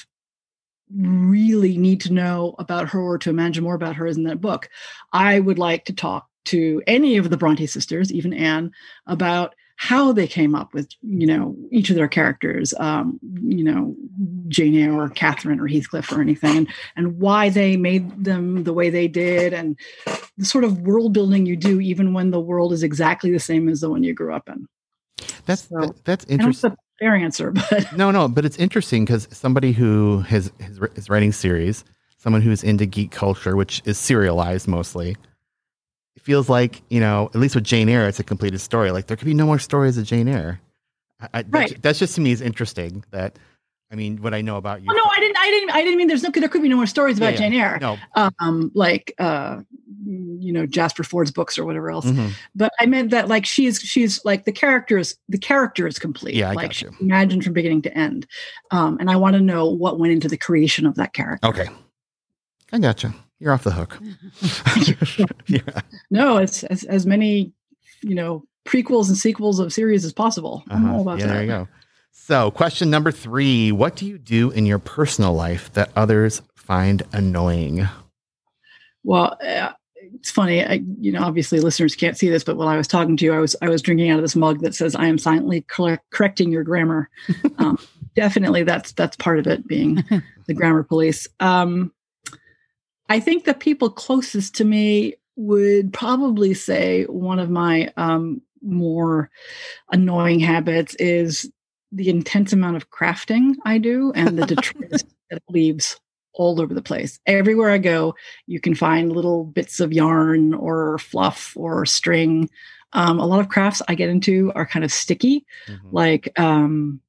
really 0.95 1.79
need 1.79 2.01
to 2.03 2.13
know 2.13 2.55
about 2.59 2.89
her 2.91 3.01
or 3.01 3.19
to 3.19 3.31
imagine 3.31 3.65
more 3.65 3.75
about 3.75 3.97
her 3.97 4.07
is 4.07 4.17
in 4.17 4.25
that 4.25 4.41
book. 4.41 4.69
I 5.13 5.41
would 5.41 5.59
like 5.59 5.87
to 5.87 5.93
talk 5.93 6.29
to 6.47 6.83
any 6.87 7.17
of 7.17 7.31
the 7.31 7.37
Bronte 7.37 7.67
sisters, 7.67 8.13
even 8.13 8.33
Anne, 8.33 8.73
about 9.07 9.55
how 9.77 10.13
they 10.13 10.27
came 10.27 10.55
up 10.55 10.73
with, 10.75 10.89
you 11.03 11.27
know, 11.27 11.57
each 11.71 11.91
of 11.91 11.97
their 11.97 12.09
characters, 12.09 12.73
um, 12.79 13.19
you 13.43 13.65
know, 13.65 13.97
Jane 14.49 14.75
Eyre 14.77 14.93
or 15.01 15.09
Catherine 15.09 15.59
or 15.61 15.67
Heathcliff 15.67 16.13
or 16.13 16.21
anything, 16.21 16.57
and, 16.57 16.69
and 16.97 17.19
why 17.19 17.49
they 17.49 17.77
made 17.77 18.25
them 18.25 18.65
the 18.65 18.73
way 18.73 18.91
they 18.91 19.09
did, 19.09 19.53
and 19.53 19.77
the 20.39 20.45
sort 20.45 20.65
of 20.65 20.81
world 20.81 21.13
building 21.13 21.47
you 21.47 21.57
do, 21.57 21.81
even 21.81 22.13
when 22.13 22.31
the 22.31 22.41
world 22.41 22.73
is 22.73 22.83
exactly 22.83 23.31
the 23.33 23.41
same 23.41 23.69
as 23.69 23.81
the 23.81 23.91
one 23.91 24.03
you 24.05 24.15
grew 24.15 24.35
up 24.35 24.49
in. 24.49 24.67
That's 25.47 25.63
So, 25.69 25.81
that- 25.81 26.05
that's 26.05 26.25
interesting. 26.27 26.77
fair 27.01 27.17
answer, 27.17 27.51
but 27.71 27.93
No, 27.97 28.11
no, 28.11 28.29
but 28.29 28.45
it's 28.45 28.59
interesting 28.59 29.05
because 29.05 29.27
somebody 29.33 29.73
who 29.73 30.21
has 30.21 30.53
his 30.95 31.09
writing 31.11 31.33
series, 31.33 31.85
someone 32.19 32.43
who's 32.43 32.63
into 32.63 32.87
geek 32.87 33.11
culture, 33.11 33.57
which 33.57 33.83
is 33.85 33.99
serialized 33.99 34.69
mostly, 34.69 35.17
it 36.17 36.23
feels 36.23 36.49
like 36.49 36.83
you 36.91 37.01
know, 37.01 37.31
at 37.35 37.41
least 37.41 37.55
with 37.55 37.65
Jane 37.65 37.89
Eyre, 37.89 38.09
it's 38.09 38.21
a 38.21 38.25
completed 38.25 38.61
story. 38.61 38.91
Like 38.91 39.07
there 39.07 39.17
could 39.17 39.27
be 39.27 39.35
no 39.35 39.47
more 39.47 39.59
stories 39.59 39.97
of 39.99 40.05
Jane 40.05 40.29
Eyre. 40.29 40.61
I, 41.21 41.29
I, 41.35 41.45
Right. 41.49 41.83
That's 41.83 41.99
just 41.99 42.15
to 42.17 42.21
me 42.21 42.33
is 42.33 42.41
interesting. 42.41 43.05
That 43.11 43.39
I 43.91 43.95
mean, 43.95 44.23
what 44.23 44.33
I 44.33 44.41
know 44.41 44.57
about 44.57 44.83
you. 44.83 44.89
oh, 44.91 44.95
no, 44.95 45.03
I 45.05 45.21
didn't, 45.21 45.37
I 45.37 45.51
didn't, 45.51 45.71
I 45.71 45.83
didn't 45.83 45.99
mean 45.99 46.09
there's 46.09 46.23
no, 46.23 46.31
there 46.31 46.49
could 46.49 46.63
be 46.63 46.69
no 46.69 46.77
more 46.77 46.87
stories 46.87 47.19
about 47.19 47.35
yeah. 47.35 47.39
Jane 47.41 47.53
Eyre. 47.53 47.79
No. 47.79 47.99
um, 48.39 48.73
like 48.75 49.15
uh, 49.19 49.61
you 50.05 50.53
know 50.53 50.67
Jasper 50.67 51.03
Fforde's 51.03 51.31
books 51.31 51.59
or 51.59 51.65
whatever 51.65 51.91
else. 51.91 52.07
Mhm. 52.07 52.33
But 52.55 52.73
I 52.81 52.87
meant 52.87 53.11
that 53.11 53.29
like 53.29 53.47
she's 53.47 53.81
she's 53.81 54.25
like 54.25 54.45
the 54.45 54.53
character 54.53 54.99
is 54.99 55.17
the 55.29 55.39
character 55.39 55.87
is 55.87 55.99
complete. 55.99 56.35
Yeah, 56.35 56.51
I 56.51 56.55
like 56.55 56.71
got 56.71 56.83
you. 56.83 56.91
imagined 57.01 57.45
from 57.45 57.53
beginning 57.53 57.83
to 57.83 57.97
end. 57.97 58.27
Um, 58.71 58.97
and 58.99 59.11
I 59.11 59.17
want 59.17 59.35
to 59.35 59.41
know 59.41 59.69
what 59.69 59.99
went 59.99 60.13
into 60.13 60.29
the 60.29 60.39
creation 60.39 60.87
of 60.87 60.95
that 60.97 61.13
character. 61.13 61.47
Okay. 61.47 61.69
I 62.73 62.79
gotcha. 62.79 63.15
You're 63.43 63.53
off 63.53 63.65
the 63.65 63.73
hook. 63.73 63.99
yeah. 65.49 65.81
No, 66.13 66.37
it's 66.37 66.63
as, 66.65 66.85
as 66.85 67.07
many 67.07 67.53
you 68.01 68.15
know 68.15 68.45
prequels 68.65 69.09
and 69.09 69.17
sequels 69.19 69.59
of 69.59 69.73
series 69.73 70.05
as 70.05 70.13
possible. 70.13 70.63
I'm 70.71 70.85
Uh-huh. 70.85 70.95
all 70.95 71.03
about 71.03 71.19
yeah, 71.19 71.27
that. 71.27 71.33
there 71.33 71.43
you 71.43 71.49
go. 71.49 71.69
So, 72.13 72.53
question 72.53 72.89
number 72.89 73.11
three 73.11 73.73
What 73.73 73.97
do 73.97 74.07
you 74.07 74.17
do 74.17 74.53
in 74.53 74.65
your 74.65 74.79
personal 74.79 75.35
life 75.35 75.73
that 75.73 75.91
others 75.97 76.41
find 76.55 77.03
annoying? 77.13 77.89
Well, 79.03 79.37
uh, 79.45 79.73
it's 80.15 80.31
funny. 80.31 80.65
I, 80.65 80.81
you 81.01 81.11
know, 81.11 81.23
obviously 81.25 81.59
listeners 81.59 81.97
can't 81.97 82.17
see 82.17 82.29
this, 82.29 82.45
but 82.45 82.57
while 82.57 82.69
I 82.69 82.77
was 82.77 82.87
talking 82.87 83.17
to 83.17 83.25
you, 83.25 83.33
I 83.35 83.41
was 83.41 83.57
I 83.61 83.69
was 83.69 83.83
drinking 83.83 84.11
out 84.11 84.19
of 84.19 84.23
this 84.23 84.37
mug 84.37 84.61
that 84.61 84.77
says 84.77 84.95
"I 84.95 85.07
am 85.07 85.19
silently 85.19 85.63
cor- 85.63 86.01
correcting 86.13 86.53
your 86.53 86.63
grammar." 86.63 87.11
um, 87.59 87.77
definitely, 88.15 88.63
that's 88.63 88.93
that's 88.93 89.17
part 89.17 89.41
of 89.41 89.49
it, 89.49 89.67
being 89.67 90.05
the 90.47 90.55
grammar 90.55 90.85
police. 90.85 91.27
Um, 91.41 91.93
I 93.09 93.21
think 93.21 93.45
the 93.45 93.55
people 93.55 93.91
closest 93.91 94.55
to 94.57 94.65
me 94.65 95.15
would 95.37 95.93
probably 95.93 96.55
say 96.55 97.05
one 97.05 97.39
of 97.39 97.51
my 97.51 97.93
um, 97.97 98.43
more 98.63 99.31
annoying 99.91 100.41
habits 100.41 100.95
is 100.97 101.51
the 101.91 102.09
intense 102.09 102.53
amount 102.53 102.77
of 102.77 102.91
crafting 102.91 103.55
I 103.65 103.79
do 103.79 104.13
and 104.15 104.39
the 104.39 104.47
detritus 104.55 105.03
that 105.31 105.37
it 105.37 105.43
leaves 105.49 105.99
all 106.35 106.61
over 106.61 106.73
the 106.73 106.83
place. 106.83 107.19
Everywhere 107.27 107.71
I 107.71 107.79
go, 107.79 108.15
you 108.47 108.61
can 108.61 108.75
find 108.75 109.13
little 109.13 109.45
bits 109.45 109.81
of 109.81 109.93
yarn 109.93 110.55
or 110.55 110.99
fluff 110.99 111.53
or 111.57 111.85
string. 111.85 112.49
Um, 112.95 113.19
a 113.19 113.27
lot 113.27 113.41
of 113.41 113.49
crafts 113.49 113.83
I 113.89 113.95
get 113.95 114.09
into 114.09 114.53
are 114.55 114.67
kind 114.67 114.85
of 114.85 114.93
sticky, 114.93 115.45
Mhm. 115.69 115.93
like 115.93 116.39
um, 116.41 117.01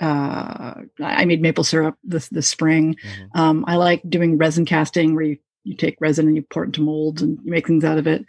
uh, 0.00 0.74
I 1.00 1.24
made 1.24 1.42
maple 1.42 1.64
syrup 1.64 1.96
this 2.04 2.28
this 2.28 2.46
spring. 2.48 2.94
Mhm. 2.94 3.38
Um, 3.38 3.64
I 3.66 3.76
like 3.76 4.02
doing 4.08 4.38
resin 4.38 4.64
casting 4.64 5.14
where 5.14 5.24
you, 5.24 5.38
you 5.64 5.74
take 5.74 6.00
resin 6.00 6.26
and 6.26 6.36
you 6.36 6.42
pour 6.42 6.62
it 6.64 6.66
into 6.68 6.82
molds 6.82 7.22
and 7.22 7.38
you 7.44 7.50
make 7.50 7.66
things 7.66 7.84
out 7.84 7.98
of 7.98 8.06
it. 8.06 8.24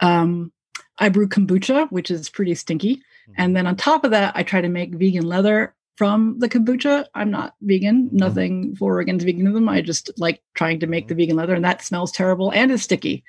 Um, 0.00 0.52
I 0.98 1.08
brew 1.08 1.28
kombucha, 1.28 1.90
which 1.90 2.10
is 2.10 2.28
pretty 2.28 2.54
stinky. 2.54 2.96
Mhm. 2.96 3.34
And 3.38 3.56
then 3.56 3.66
on 3.66 3.76
top 3.76 4.04
of 4.04 4.10
that, 4.12 4.32
I 4.36 4.42
try 4.42 4.60
to 4.60 4.68
make 4.68 4.94
vegan 4.94 5.26
leather 5.26 5.74
from 5.96 6.38
the 6.38 6.48
kombucha. 6.48 7.04
I'm 7.14 7.30
not 7.30 7.54
vegan, 7.60 8.08
Mhm. 8.08 8.12
nothing 8.12 8.76
for 8.76 8.96
or 8.96 9.00
against 9.00 9.26
veganism. 9.26 9.68
I 9.68 9.82
just 9.82 10.10
like 10.18 10.40
trying 10.54 10.80
to 10.80 10.86
make 10.86 11.08
the 11.08 11.14
vegan 11.14 11.36
leather, 11.36 11.54
and 11.54 11.64
that 11.64 11.82
smells 11.82 12.12
terrible 12.12 12.50
and 12.52 12.70
is 12.70 12.82
sticky. 12.82 13.22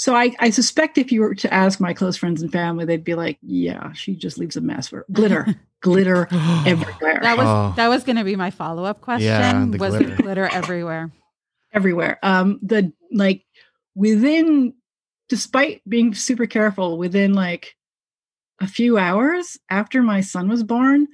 So 0.00 0.14
I, 0.16 0.34
I 0.38 0.48
suspect 0.48 0.96
if 0.96 1.12
you 1.12 1.20
were 1.20 1.34
to 1.34 1.52
ask 1.52 1.78
my 1.78 1.92
close 1.92 2.16
friends 2.16 2.40
and 2.40 2.50
family, 2.50 2.86
they'd 2.86 3.04
be 3.04 3.14
like, 3.14 3.38
"Yeah, 3.42 3.92
she 3.92 4.16
just 4.16 4.38
leaves 4.38 4.56
a 4.56 4.62
mess 4.62 4.88
for 4.88 5.04
glitter, 5.12 5.46
glitter 5.82 6.26
everywhere, 6.66 7.18
That 7.20 7.36
was 7.36 7.46
Oh. 7.46 7.74
that 7.76 7.88
was 7.88 8.02
going 8.04 8.16
to 8.16 8.24
be 8.24 8.34
my 8.34 8.50
follow 8.50 8.84
up 8.84 9.02
question. 9.02 9.28
Yeah, 9.28 9.66
the 9.68 9.76
was 9.76 9.94
glitter. 9.96 10.12
it 10.14 10.22
glitter 10.22 10.46
everywhere? 10.50 11.12
everywhere." 11.74 12.18
Um, 12.22 12.58
the 12.62 12.92
like 13.12 13.44
within, 13.94 14.72
despite 15.28 15.82
being 15.86 16.14
super 16.14 16.46
careful, 16.46 16.96
within 16.96 17.34
like 17.34 17.76
a 18.58 18.66
few 18.66 18.96
hours 18.96 19.58
after 19.68 20.02
my 20.02 20.22
son 20.22 20.48
was 20.48 20.62
born, 20.62 21.08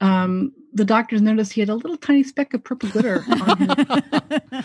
Mhm. 0.00 0.06
um, 0.06 0.52
the 0.72 0.84
doctors 0.84 1.20
noticed 1.20 1.52
he 1.52 1.60
had 1.60 1.68
a 1.68 1.74
little 1.74 1.96
tiny 1.96 2.22
speck 2.22 2.54
of 2.54 2.64
purple 2.64 2.88
glitter 2.90 3.24
on 3.28 3.58
his 3.58 4.64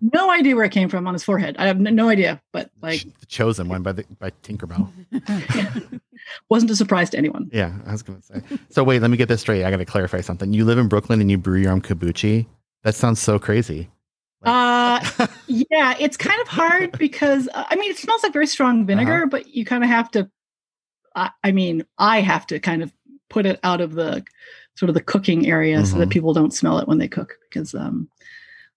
no 0.00 0.30
idea 0.30 0.54
where 0.54 0.64
it 0.64 0.72
came 0.72 0.88
from 0.88 1.06
on 1.06 1.14
his 1.14 1.24
forehead. 1.24 1.56
I 1.58 1.66
have 1.66 1.80
no, 1.80 1.90
no 1.90 2.08
idea, 2.08 2.40
but 2.52 2.70
like 2.80 3.02
the 3.20 3.26
chosen 3.26 3.68
one 3.68 3.82
by 3.82 3.92
the 3.92 4.04
by 4.18 4.30
Tinkerbell. 4.42 4.90
wasn't 6.48 6.70
a 6.70 6.76
surprise 6.76 7.10
to 7.10 7.18
anyone. 7.18 7.50
Yeah, 7.52 7.74
I 7.86 7.92
was 7.92 8.02
gonna 8.02 8.22
say. 8.22 8.42
So 8.70 8.84
wait, 8.84 9.02
let 9.02 9.10
me 9.10 9.16
get 9.16 9.28
this 9.28 9.40
straight. 9.40 9.64
I 9.64 9.70
got 9.70 9.78
to 9.78 9.84
clarify 9.84 10.20
something. 10.20 10.52
You 10.52 10.64
live 10.64 10.78
in 10.78 10.88
Brooklyn 10.88 11.20
and 11.20 11.30
you 11.30 11.38
brew 11.38 11.60
your 11.60 11.72
own 11.72 11.80
kombucha. 11.80 12.46
That 12.84 12.94
sounds 12.94 13.20
so 13.20 13.38
crazy. 13.38 13.88
Uh, 14.42 15.00
yeah, 15.46 15.96
it's 15.98 16.16
kind 16.16 16.40
of 16.40 16.48
hard 16.48 16.96
because 16.98 17.48
uh, 17.52 17.64
I 17.68 17.76
mean 17.76 17.90
it 17.90 17.98
smells 17.98 18.22
like 18.22 18.32
very 18.32 18.46
strong 18.46 18.86
vinegar, 18.86 19.26
but 19.26 19.54
you 19.54 19.64
kind 19.64 19.82
of 19.82 19.90
have 19.90 20.10
to. 20.12 20.30
I, 21.14 21.30
I 21.42 21.52
mean, 21.52 21.84
I 21.98 22.20
have 22.20 22.46
to 22.48 22.60
kind 22.60 22.82
of 22.82 22.92
put 23.28 23.46
it 23.46 23.58
out 23.62 23.80
of 23.80 23.94
the 23.94 24.24
sort 24.78 24.88
of 24.90 24.94
the 24.94 25.02
cooking 25.02 25.46
area 25.48 25.84
so 25.84 25.98
that 25.98 26.08
Mhm. 26.08 26.12
people 26.12 26.32
don't 26.32 26.54
smell 26.54 26.78
it 26.78 26.86
when 26.86 26.98
they 26.98 27.08
cook 27.08 27.34
because 27.50 27.74
um, 27.74 28.08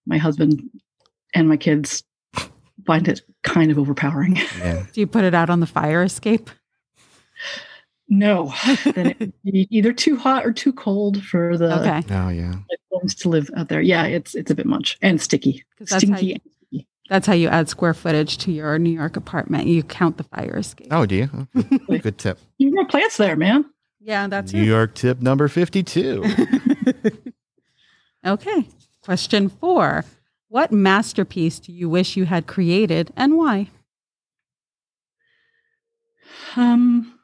my 0.04 0.18
husband 0.18 0.68
and 1.32 1.48
my 1.48 1.56
kids 1.56 2.02
find 2.86 3.06
it 3.06 3.20
kind 3.44 3.70
of 3.70 3.78
overpowering. 3.78 4.36
yeah. 4.58 4.84
Do 4.92 5.00
you 5.00 5.06
put 5.06 5.22
it 5.22 5.32
out 5.34 5.48
on 5.48 5.60
the 5.60 5.66
fire 5.66 6.02
escape? 6.02 6.50
no, 8.08 8.52
then 8.94 9.06
it 9.06 9.18
would 9.20 9.32
be 9.44 9.68
either 9.70 9.92
too 9.92 10.16
hot 10.16 10.44
or 10.44 10.52
too 10.52 10.72
cold 10.72 11.22
for 11.24 11.56
the 11.56 11.78
Okay, 11.80 12.02
Oh 12.14 12.28
yeah. 12.28 12.54
homes 12.90 13.14
to 13.16 13.28
live 13.28 13.48
out 13.56 13.68
there. 13.68 13.80
Yeah, 13.80 14.04
it's 14.06 14.34
it's 14.34 14.50
a 14.50 14.54
bit 14.54 14.66
much 14.66 14.98
and 15.02 15.20
sticky, 15.20 15.64
that's 15.78 15.92
how 15.92 15.98
Stinky. 15.98 16.26
you- 16.26 16.38
that's 17.08 17.26
how 17.26 17.34
you 17.34 17.48
add 17.48 17.68
square 17.68 17.92
footage 17.94 18.38
to 18.38 18.52
your 18.52 18.78
New 18.78 18.90
York 18.90 19.16
apartment. 19.16 19.66
You 19.66 19.82
count 19.82 20.16
the 20.16 20.22
fire 20.24 20.56
escape. 20.56 20.86
Oh, 20.90 21.04
do 21.04 21.14
you? 21.16 21.48
Okay. 21.56 21.98
Good 21.98 22.16
tip. 22.16 22.38
You 22.58 22.70
grow 22.70 22.86
plants 22.86 23.18
there, 23.18 23.36
man. 23.36 23.66
Yeah, 24.04 24.26
that's 24.26 24.52
New 24.52 24.62
it. 24.62 24.66
York 24.66 24.94
tip 24.94 25.20
number 25.20 25.46
fifty-two. 25.48 26.24
okay. 28.26 28.68
Question 29.02 29.48
four. 29.48 30.04
What 30.48 30.72
masterpiece 30.72 31.58
do 31.60 31.72
you 31.72 31.88
wish 31.88 32.16
you 32.16 32.24
had 32.24 32.46
created 32.46 33.12
and 33.16 33.36
why? 33.36 33.70
Um. 36.56 37.18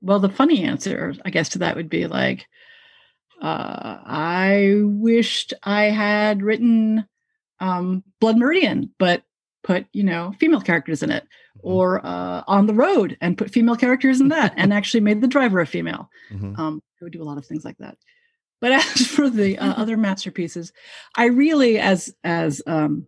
Well, 0.00 0.18
the 0.18 0.28
funny 0.28 0.64
answer, 0.64 1.14
I 1.24 1.30
guess, 1.30 1.50
to 1.50 1.58
that 1.60 1.76
would 1.76 1.88
be 1.88 2.08
like, 2.08 2.46
uh, 3.40 3.98
I 4.04 4.80
wished 4.82 5.54
I 5.62 5.84
had 5.84 6.42
written 6.42 7.06
um, 7.60 8.02
Blood 8.18 8.36
Meridian, 8.36 8.92
but 8.98 9.22
put 9.62 9.86
you 9.92 10.02
know 10.02 10.34
female 10.38 10.60
characters 10.60 11.02
in 11.02 11.10
it, 11.10 11.26
or 11.60 12.04
uh, 12.04 12.42
On 12.46 12.66
the 12.66 12.74
Road 12.74 13.16
and 13.20 13.38
put 13.38 13.50
female 13.50 13.76
characters 13.76 14.20
in 14.20 14.28
that, 14.28 14.54
and 14.56 14.72
actually 14.72 15.00
made 15.00 15.20
the 15.20 15.28
driver 15.28 15.60
a 15.60 15.66
female. 15.66 16.08
Mhm. 16.32 16.58
Um, 16.58 16.82
I 17.00 17.04
would 17.04 17.12
do 17.12 17.22
a 17.22 17.24
lot 17.24 17.38
of 17.38 17.46
things 17.46 17.64
like 17.64 17.78
that. 17.78 17.96
But 18.60 18.72
as 18.72 19.06
for 19.06 19.28
the 19.28 19.58
uh, 19.58 19.74
other 19.76 19.96
masterpieces, 19.96 20.72
I 21.16 21.26
really, 21.26 21.78
as 21.78 22.14
as 22.24 22.62
um, 22.66 23.06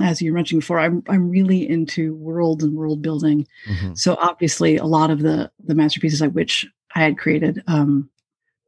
as 0.00 0.20
you 0.20 0.32
mentioned 0.32 0.60
before, 0.60 0.78
I'm 0.78 1.02
I'm 1.08 1.30
really 1.30 1.68
into 1.68 2.14
world 2.16 2.62
and 2.62 2.74
world 2.74 3.02
building. 3.02 3.46
Mhm. 3.68 3.96
So 3.98 4.16
obviously, 4.20 4.76
a 4.76 4.84
lot 4.84 5.10
of 5.10 5.20
the 5.20 5.50
the 5.64 5.74
masterpieces 5.74 6.22
I 6.22 6.28
which 6.28 6.66
I 6.94 7.00
had 7.00 7.18
created 7.18 7.62
um, 7.66 8.08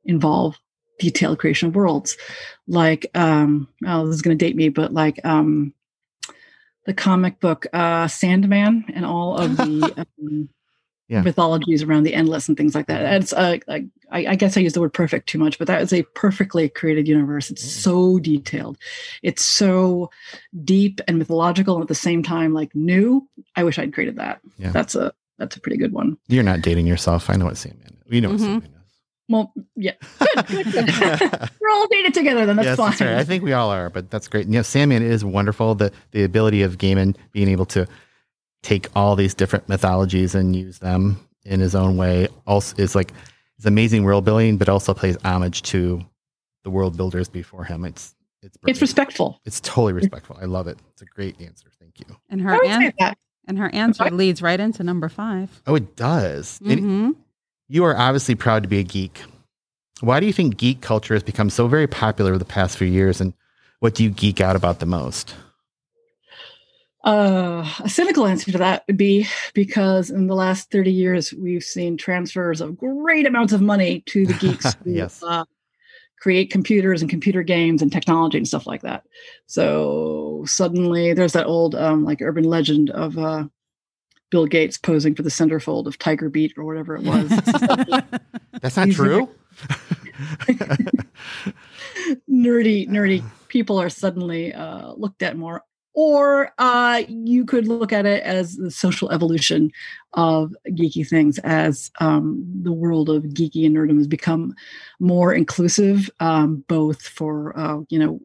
involve 0.05 0.59
detailed 0.99 1.39
creation 1.39 1.69
of 1.69 1.77
worlds, 1.77 2.17
like 2.67 3.07
um, 3.15 3.69
oh, 3.87 4.07
this 4.07 4.17
is 4.17 4.23
going 4.23 4.37
to 4.37 4.45
date 4.45 4.57
me, 4.57 4.69
but 4.69 4.93
like 4.93 5.21
um, 5.25 5.73
the 6.89 6.95
comic 6.95 7.39
book 7.39 7.67
uh, 7.75 8.09
Sandman 8.09 8.87
and 8.95 9.05
all 9.05 9.37
of 9.37 9.57
the 9.59 10.07
um, 10.23 10.49
Yeah. 11.09 11.21
mythologies 11.23 11.83
around 11.83 12.05
the 12.05 12.15
endless 12.15 12.49
and 12.49 12.57
things 12.57 12.75
like 12.75 12.87
that. 12.87 13.01
It's 13.23 13.33
uh, 13.35 13.59
like 13.69 13.85
I, 14.11 14.27
I 14.33 14.35
guess 14.37 14.57
I 14.57 14.61
use 14.61 14.73
the 14.73 14.81
word 14.81 14.93
perfect 14.95 15.29
too 15.29 15.39
much, 15.39 15.59
but 15.59 15.67
that 15.69 15.83
is 15.83 15.93
a 15.93 16.03
perfectly 16.15 16.69
created 16.71 17.07
universe. 17.07 17.51
It's 17.51 17.63
Mm. 17.65 17.81
so 17.83 18.19
detailed, 18.19 18.79
it's 19.23 19.45
so 19.45 20.11
deep 20.65 21.01
and 21.07 21.19
mythological, 21.19 21.75
and 21.75 21.83
at 21.83 21.89
the 21.89 21.95
same 21.95 22.23
time 22.23 22.53
like 22.55 22.75
new. 22.75 23.29
I 23.55 23.65
wish 23.65 23.79
I'd 23.79 23.93
created 23.93 24.17
that. 24.17 24.41
Yeah. 24.59 24.71
That's 24.73 24.95
a 24.95 25.13
that's 25.39 25.57
a 25.57 25.61
pretty 25.61 25.77
good 25.79 25.93
one. 25.93 26.17
You're 26.29 26.43
not 26.43 26.63
dating 26.63 26.87
yourself. 26.87 27.31
I 27.31 27.37
know 27.37 27.45
what 27.45 27.57
Sandman 27.59 27.97
is. 28.07 28.13
You 28.15 28.21
know 28.23 28.31
what 28.31 28.39
Mhm. 28.41 28.45
Sandman 28.45 28.73
Well, 29.29 29.53
yeah, 29.77 29.93
good, 30.47 30.47
good, 30.73 30.87
good. 30.87 31.21
We're 31.61 31.71
all 31.71 31.87
dated 31.89 32.15
together, 32.15 32.47
then 32.47 32.57
that's 32.57 32.67
yes, 32.67 32.77
fine. 32.79 32.91
that's 32.91 33.01
right. 33.03 33.15
I 33.17 33.25
think 33.25 33.45
we 33.45 33.53
all 33.53 33.71
are, 33.71 33.91
but 33.91 34.11
that's 34.11 34.27
great. 34.29 34.47
You 34.47 34.53
know, 34.55 34.63
Sandman 34.63 35.03
is 35.03 35.25
wonderful. 35.25 35.75
The 35.75 35.93
the 36.13 36.25
ability 36.25 36.63
of 36.63 36.79
Gaiman 36.79 37.15
being 37.33 37.49
able 37.49 37.67
to 37.67 37.87
take 38.63 38.89
all 38.97 39.17
these 39.17 39.35
different 39.35 39.69
mythologies 39.69 40.35
and 40.35 40.57
use 40.57 40.79
them 40.79 41.19
in 41.45 41.61
his 41.61 41.75
own 41.75 41.97
way 41.97 42.29
also 42.47 42.75
is 42.83 42.95
like 42.95 43.13
it's 43.59 43.67
amazing 43.67 44.05
world 44.05 44.25
building, 44.25 44.57
but 44.57 44.69
also 44.69 44.95
plays 44.95 45.17
homage 45.25 45.63
to 45.63 46.01
the 46.65 46.71
world 46.71 46.97
builders 46.97 47.29
before 47.29 47.65
him. 47.65 47.85
It's 47.85 48.15
it's 48.43 48.57
it's 48.67 48.81
respectful. 48.81 49.41
It's 49.45 49.61
totally 49.61 49.93
respectful. 49.93 50.39
I 50.41 50.47
love 50.47 50.69
it. 50.69 50.79
It's 50.93 51.03
a 51.03 51.07
great 51.07 51.41
answer. 51.41 51.67
Thank 51.79 52.01
you. 52.01 52.17
And 52.31 52.41
her 52.41 52.53
would 52.57 52.67
an- 52.67 52.81
say 52.81 52.93
that. 53.01 53.19
and 53.47 53.59
her 53.59 53.69
answer 53.75 54.05
leads 54.11 54.41
right 54.41 54.59
into 54.59 54.83
number 54.85 55.09
five. 55.11 55.61
Oh, 55.67 55.75
it 55.75 55.97
does. 55.97 56.61
And 56.65 56.81
Mhm. 56.81 57.17
You 57.69 57.85
are 57.85 57.97
obviously 57.97 58.35
proud 58.35 58.63
to 58.63 58.69
be 58.69 58.79
a 58.79 58.85
geek. 58.85 59.23
Why 60.01 60.21
do 60.21 60.27
you 60.27 60.33
think 60.33 60.57
geek 60.57 60.81
culture 60.81 61.15
has 61.15 61.23
become 61.23 61.51
so 61.51 61.69
very 61.69 61.87
popular 61.87 62.31
over 62.31 62.39
the 62.39 62.45
past 62.45 62.79
few 62.79 62.87
years? 62.87 63.21
And 63.21 63.35
what 63.81 63.95
do 63.95 64.05
you 64.05 64.11
geek 64.11 64.41
out 64.41 64.57
about 64.57 64.79
the 64.81 64.87
most? 64.87 65.35
Uh, 67.05 67.69
a 67.81 67.89
cynical 67.89 68.27
answer 68.27 68.51
to 68.53 68.59
that 68.59 68.85
would 68.87 68.97
be 68.97 69.27
because 69.55 70.11
in 70.11 70.27
the 70.27 70.35
last 70.35 70.71
30 70.71 70.91
years, 70.93 71.33
we've 71.33 71.63
seen 71.63 71.97
transfers 71.97 72.61
of 72.61 72.77
great 72.77 73.27
amounts 73.27 73.53
of 73.53 73.61
money 73.61 74.01
to 74.07 74.27
the 74.27 74.35
geeks 74.39 74.77
who 74.85 74.93
Yes. 74.93 75.23
uh, 75.23 75.45
create 76.21 76.51
computers 76.51 77.01
and 77.01 77.11
computer 77.11 77.43
games 77.43 77.83
and 77.83 77.93
technology 77.93 78.37
and 78.37 78.49
stuff 78.49 78.67
like 78.67 78.83
that. 78.83 79.05
So 79.47 80.43
suddenly 80.47 81.13
there's 81.15 81.33
that 81.35 81.47
old 81.47 81.75
like 81.75 82.05
like 82.05 82.21
urban 82.23 82.45
legend 82.45 82.91
of 82.91 83.17
uh, 83.17 83.45
Bill 84.31 84.47
Gates 84.47 84.77
posing 84.79 85.15
for 85.15 85.23
the 85.23 85.31
centerfold 85.31 85.87
of 85.87 85.99
Tiger 85.99 86.29
Beat 86.29 86.55
or 86.57 86.65
whatever 86.65 86.97
it 86.97 87.03
was. 87.03 87.29
That's 88.61 88.77
not 88.77 88.87
These 88.87 88.97
true. 88.97 89.29
nerdy, 92.31 92.89
nerdy 92.89 93.25
people 93.49 93.81
are 93.81 93.89
suddenly 93.89 94.53
uh, 94.53 94.93
looked 94.93 95.23
at 95.23 95.37
more. 95.37 95.63
Or 96.01 96.53
uh, 96.59 97.03
you 97.09 97.45
could 97.45 97.67
look 97.67 97.93
at 97.93 98.07
it 98.07 98.23
as 98.23 98.55
the 98.55 98.71
social 98.71 99.11
evolution 99.11 99.73
of 100.13 100.55
geeky 100.69 101.05
things, 101.05 101.41
as 101.41 101.91
um, 101.99 102.45
the 102.63 102.71
world 102.71 103.11
of 103.11 103.25
geeky 103.25 103.67
and 103.67 103.75
nerdom 103.75 103.99
has 103.99 104.07
become 104.07 104.55
more 105.01 105.35
inclusive, 105.35 106.09
um, 106.21 106.65
both 106.69 107.03
for 107.03 107.59
uh, 107.59 107.79
you 107.89 107.99
know 107.99 108.21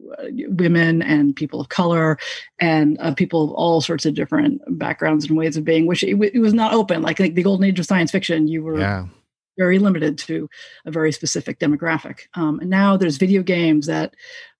women 0.50 1.02
and 1.02 1.34
people 1.34 1.60
of 1.60 1.68
color, 1.68 2.16
and 2.60 2.96
uh, 3.00 3.12
people 3.12 3.42
of 3.42 3.50
all 3.50 3.80
sorts 3.80 4.06
of 4.06 4.14
different 4.14 4.62
backgrounds 4.78 5.26
and 5.26 5.36
ways 5.36 5.56
of 5.56 5.64
being. 5.64 5.88
Which 5.88 6.04
it, 6.04 6.14
it 6.32 6.38
was 6.38 6.54
not 6.54 6.74
open, 6.74 7.02
like, 7.02 7.18
like 7.18 7.34
the 7.34 7.42
golden 7.42 7.66
age 7.66 7.80
of 7.80 7.86
science 7.86 8.12
fiction. 8.12 8.46
You 8.46 8.62
were 8.62 8.78
yeah. 8.78 9.06
very 9.58 9.80
limited 9.80 10.16
to 10.18 10.48
a 10.86 10.92
very 10.92 11.10
specific 11.10 11.58
demographic. 11.58 12.28
Um, 12.34 12.60
and 12.60 12.70
now 12.70 12.96
there's 12.96 13.16
video 13.16 13.42
games 13.42 13.86
that 13.86 14.14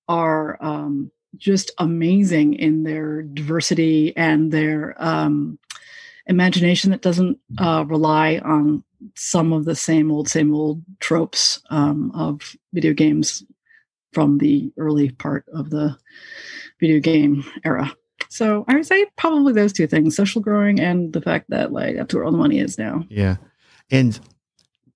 are 0.09 0.59
um, 0.61 1.12
just 1.37 1.71
amazing 1.79 2.55
in 2.55 2.83
their 2.85 3.23
diversity 3.23 4.17
and 4.17 4.53
their 4.53 4.95
um, 5.03 5.59
imagination 6.26 6.91
that 6.91 7.03
doesn't 7.03 7.38
uh, 7.59 7.85
rely 7.87 8.38
on 8.38 8.83
some 9.14 9.53
of 9.53 9.64
the 9.64 9.76
same 9.76 10.11
old, 10.11 10.29
same 10.29 10.55
old 10.55 10.83
tropes 11.00 11.61
um, 11.71 12.11
of 12.14 12.57
video 12.73 12.95
games 12.95 13.45
from 14.12 14.38
the 14.38 14.73
early 14.79 15.11
part 15.11 15.45
of 15.53 15.71
the 15.71 15.97
video 16.81 17.00
game 17.00 17.45
era. 17.64 17.93
So 18.31 18.64
I 18.67 18.75
would 18.75 18.87
say 18.87 19.07
probably 19.17 19.53
those 19.53 19.73
two 19.73 19.87
things: 19.87 20.17
social 20.17 20.41
growing 20.41 20.81
and 20.81 21.12
the 21.12 21.21
fact 21.21 21.50
that 21.50 21.73
like 21.73 21.97
that's 21.97 22.14
where 22.14 22.25
all 22.25 22.33
the 22.33 22.38
money 22.38 22.59
is 22.59 22.79
now. 22.79 23.05
Yeah, 23.09 23.37
and 23.91 24.19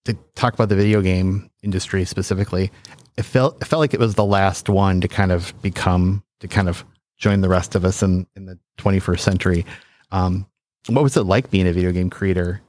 to 0.07 0.15
talk 0.35 0.55
about 0.55 0.71
the 0.71 0.77
video 0.77 1.03
game 1.03 1.51
industry 1.63 2.05
specifically, 2.05 2.71
it 3.17 3.25
felt 3.25 3.61
it 3.61 3.67
felt 3.67 3.81
like 3.81 3.95
it 3.95 4.01
was 4.01 4.15
the 4.15 4.25
last 4.25 4.69
one 4.69 5.01
to 5.03 5.09
kind 5.09 5.31
of 5.31 5.53
become 5.63 6.23
to 6.41 6.49
kind 6.49 6.69
of 6.69 6.85
join 7.17 7.41
the 7.41 7.49
rest 7.49 7.75
of 7.75 7.85
us 7.85 8.03
in 8.03 8.27
in 8.37 8.47
the 8.47 8.59
21st 8.79 9.21
century. 9.21 9.67
Um, 10.13 10.47
what 10.89 11.03
was 11.03 11.17
it 11.17 11.23
like 11.25 11.51
being 11.51 11.67
a 11.67 11.73
video 11.73 11.93
game 11.93 12.11
creator? 12.11 12.61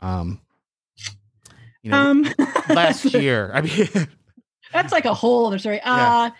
Um, 0.00 0.40
you 1.82 1.90
know, 1.90 2.10
Um, 2.10 2.26
last 2.68 3.04
year. 3.14 3.50
I 3.52 3.60
mean, 3.62 3.88
that's 4.72 4.92
like 4.92 5.04
a 5.04 5.14
whole 5.14 5.46
other 5.46 5.58
story. 5.58 5.80
Yeah. 5.84 6.18
Uh, 6.18 6.30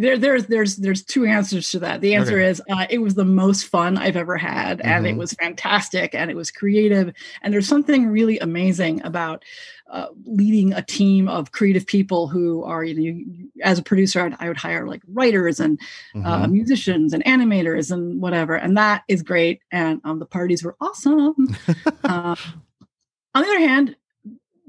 there, 0.00 0.16
there's, 0.16 0.46
there's, 0.46 0.76
there's 0.76 1.02
two 1.04 1.26
answers 1.26 1.70
to 1.72 1.80
that. 1.80 2.00
The 2.00 2.14
answer 2.14 2.36
Okay. 2.38 2.48
is, 2.48 2.62
uh, 2.70 2.86
it 2.88 2.98
was 2.98 3.14
the 3.16 3.24
most 3.24 3.64
fun 3.64 3.98
I've 3.98 4.16
ever 4.16 4.36
had, 4.36 4.80
and 4.82 5.04
it 5.08 5.16
Mhm. 5.16 5.18
was 5.18 5.32
fantastic, 5.32 6.14
and 6.14 6.30
it 6.30 6.36
was 6.36 6.52
creative, 6.52 7.12
and 7.42 7.52
there's 7.52 7.66
something 7.66 8.06
really 8.06 8.38
amazing 8.38 9.02
about 9.02 9.44
uh, 9.90 10.08
leading 10.24 10.72
a 10.72 10.82
team 10.82 11.28
of 11.28 11.52
creative 11.52 11.86
people 11.86 12.28
who 12.28 12.62
are, 12.64 12.84
you 12.84 12.94
know, 12.94 13.00
you, 13.00 13.50
as 13.62 13.78
a 13.78 13.82
producer, 13.82 14.20
I'd, 14.20 14.36
I 14.38 14.48
would 14.48 14.56
hire 14.56 14.86
like 14.86 15.02
writers 15.08 15.60
and 15.60 15.80
uh, 16.14 16.44
mhm. 16.44 16.52
musicians 16.52 17.12
and 17.12 17.24
animators 17.24 17.90
and 17.90 18.20
whatever, 18.20 18.54
and 18.54 18.76
that 18.76 19.04
is 19.08 19.22
great. 19.22 19.62
And 19.70 20.00
um, 20.04 20.18
the 20.18 20.26
parties 20.26 20.62
were 20.62 20.76
awesome. 20.80 21.56
uh, 22.04 22.36
on 23.34 23.42
the 23.42 23.48
other 23.48 23.58
hand, 23.60 23.96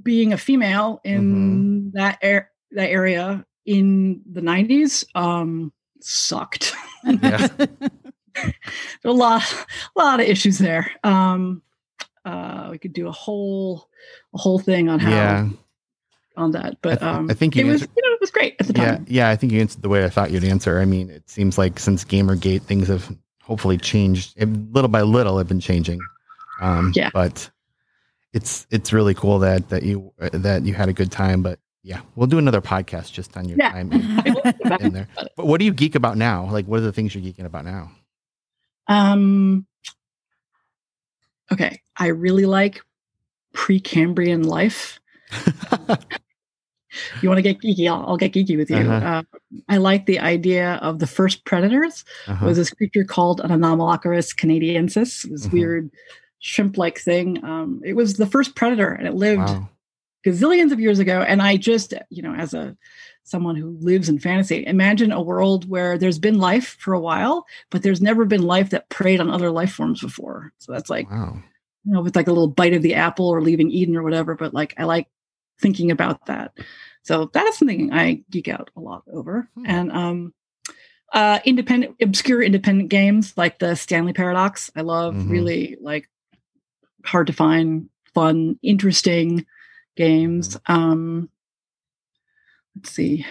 being 0.02 0.32
a 0.32 0.38
female 0.38 1.02
in 1.04 1.92
that 1.92 2.18
air 2.22 2.52
that 2.72 2.90
area 2.90 3.46
in 3.66 4.22
the 4.32 4.42
'90s 4.42 5.04
um, 5.16 5.74
sucked. 6.00 6.74
Yeah. 7.04 7.48
a 9.04 9.12
lot, 9.12 9.44
a 9.96 10.00
lot 10.00 10.20
of 10.20 10.28
issues 10.28 10.60
there. 10.60 10.92
Um, 11.04 11.62
uh, 12.26 12.68
we 12.72 12.78
could 12.78 12.94
do 12.94 13.08
a 13.08 13.12
whole, 13.12 13.90
a 14.34 14.38
whole 14.38 14.60
thing 14.60 14.90
on 14.90 15.00
how 15.00 15.10
yeah, 15.12 15.50
on 16.38 16.52
that, 16.52 16.78
but 16.82 16.94
I 16.94 16.96
th- 16.96 17.04
um, 17.04 17.30
I 17.30 17.34
think 17.34 17.56
you 17.56 17.66
it 17.66 17.72
was, 17.72 17.82
you 17.82 17.88
know, 17.88 18.14
it 18.14 18.22
was 18.22 18.32
great 18.32 18.56
at 18.60 18.68
the 18.68 18.74
yeah, 18.74 18.96
time. 18.96 19.06
yeah. 19.10 19.30
I 19.30 19.36
think 19.36 19.52
you 19.52 19.60
answered 19.62 19.82
the 19.82 19.90
way 19.90 20.04
I 20.06 20.10
thought 20.10 20.32
you'd 20.32 20.44
answer. 20.44 20.80
I 20.80 20.86
mean, 20.86 21.10
it 21.10 21.30
seems 21.30 21.58
like 21.58 21.80
since 21.80 22.04
GamerGate, 22.06 22.62
things 22.64 22.88
have 22.88 23.14
hopefully 23.42 23.78
changed 23.78 24.36
little 24.72 24.90
by 24.90 25.02
little. 25.02 25.38
Have 25.38 25.48
been 25.48 25.60
changing. 25.60 26.00
Um, 26.62 26.92
Yeah. 26.96 27.10
but 27.14 27.50
it's 28.34 28.68
it's 28.70 28.94
really 28.94 29.14
cool 29.14 29.40
that 29.40 29.70
that 29.70 29.84
you 29.84 30.14
that 30.20 30.64
you 30.64 30.74
had 30.74 30.88
a 30.90 30.94
good 30.94 31.12
time. 31.12 31.42
But 31.42 31.60
yeah, 31.84 32.02
we'll 32.16 32.28
do 32.28 32.38
another 32.38 32.62
podcast 32.62 33.12
just 33.12 33.36
on 33.38 33.48
your 33.50 33.58
Yeah. 33.58 33.72
time 33.72 33.92
in, 34.26 34.82
in 34.82 34.94
there. 34.94 35.08
But 35.36 35.48
what 35.48 35.60
do 35.60 35.66
you 35.66 35.74
geek 35.74 35.96
about 35.96 36.18
now? 36.18 36.50
Like, 36.52 36.66
what 36.68 36.78
are 36.78 36.84
the 36.84 36.92
things 36.94 37.16
you're 37.16 37.24
geeking 37.24 37.46
about 37.46 37.66
now? 37.66 37.92
Um, 38.88 39.66
okay, 41.51 41.82
I 41.98 42.08
really 42.08 42.46
like 42.46 42.82
Precambrian 43.53 44.46
life. 44.46 45.00
You 47.22 47.29
want 47.29 47.38
to 47.38 47.44
get 47.44 47.62
geeky? 47.62 47.88
I'll, 47.88 48.03
I'll 48.08 48.18
get 48.18 48.34
geeky 48.34 48.58
with 48.58 48.72
you. 48.72 48.77
Uh-huh. 48.77 49.22
Uh, 49.22 49.38
I 49.70 49.77
like 49.77 50.08
the 50.08 50.18
idea 50.20 50.74
of 50.82 50.98
the 50.98 51.06
first 51.06 51.46
predators. 51.46 52.03
Uh-huh. 52.27 52.48
was 52.48 52.58
this 52.58 52.72
creature 52.72 53.03
called 53.03 53.41
an 53.41 53.51
Anomalocaris 53.51 54.36
canadiensis. 54.36 55.22
This 55.29 55.46
Mhm. 55.48 55.51
weird 55.53 55.91
shrimp-like 56.39 56.98
thing. 56.98 57.44
Um, 57.44 57.79
it 57.86 57.94
was 57.94 58.15
the 58.15 58.25
first 58.25 58.56
predator, 58.56 58.89
and 58.89 59.08
it 59.08 59.13
lived 59.13 59.41
Wow. 59.41 59.70
gazillions 60.25 60.72
of 60.72 60.79
years 60.79 60.98
ago. 60.98 61.22
And 61.22 61.44
I 61.44 61.57
just, 61.57 61.94
you 62.09 62.24
know, 62.24 62.33
as 62.33 62.55
a 62.55 62.75
someone 63.24 63.55
who 63.55 63.77
lives 63.79 64.10
in 64.10 64.18
fantasy, 64.20 64.66
imagine 64.66 65.12
a 65.12 65.22
world 65.22 65.70
where 65.70 65.98
there's 65.98 66.18
been 66.20 66.40
life 66.40 66.77
for 66.79 66.94
a 66.94 67.00
while, 67.00 67.46
but 67.70 67.84
there's 67.84 68.01
never 68.01 68.25
been 68.25 68.42
life 68.44 68.72
that 68.72 68.90
preyed 68.90 69.20
on 69.22 69.29
other 69.29 69.51
life 69.51 69.72
forms 69.72 70.01
before. 70.01 70.51
So 70.58 70.72
that's 70.72 70.90
like, 70.90 71.10
Wow. 71.12 71.42
you 71.86 71.92
know, 71.94 72.01
with 72.01 72.16
like 72.16 72.27
a 72.27 72.32
little 72.32 72.48
bite 72.48 72.74
of 72.74 72.82
the 72.82 72.96
apple 72.96 73.27
or 73.29 73.42
leaving 73.42 73.70
Eden 73.72 73.96
or 73.96 74.03
whatever. 74.03 74.36
But 74.36 74.53
like, 74.53 74.74
I 74.77 74.86
like 74.86 75.08
thinking 75.62 75.92
about 75.92 76.25
that. 76.25 76.53
So 77.03 77.29
that 77.34 77.46
is 77.48 77.58
something 77.58 77.94
I 77.94 78.24
geek 78.32 78.48
out 78.48 78.72
a 78.75 78.79
lot 78.79 79.03
over. 79.12 79.48
Hmm. 79.55 79.66
And 79.68 79.92
um, 79.92 80.34
uh, 81.14 81.40
independent, 81.46 81.96
obscure 82.01 82.42
independent 82.42 82.90
games 82.90 83.34
like 83.38 83.60
the 83.60 83.75
Stanley 83.75 84.14
Paradox. 84.14 84.72
I 84.75 84.82
love 84.82 85.14
Mhm. 85.16 85.29
really 85.29 85.77
like 85.82 86.10
hard 87.05 87.27
to 87.27 87.34
find, 87.34 87.90
fun, 88.14 88.58
interesting 88.64 89.46
games. 89.96 90.58
Um, 90.68 91.29
let's 92.75 92.92
see. 92.92 93.25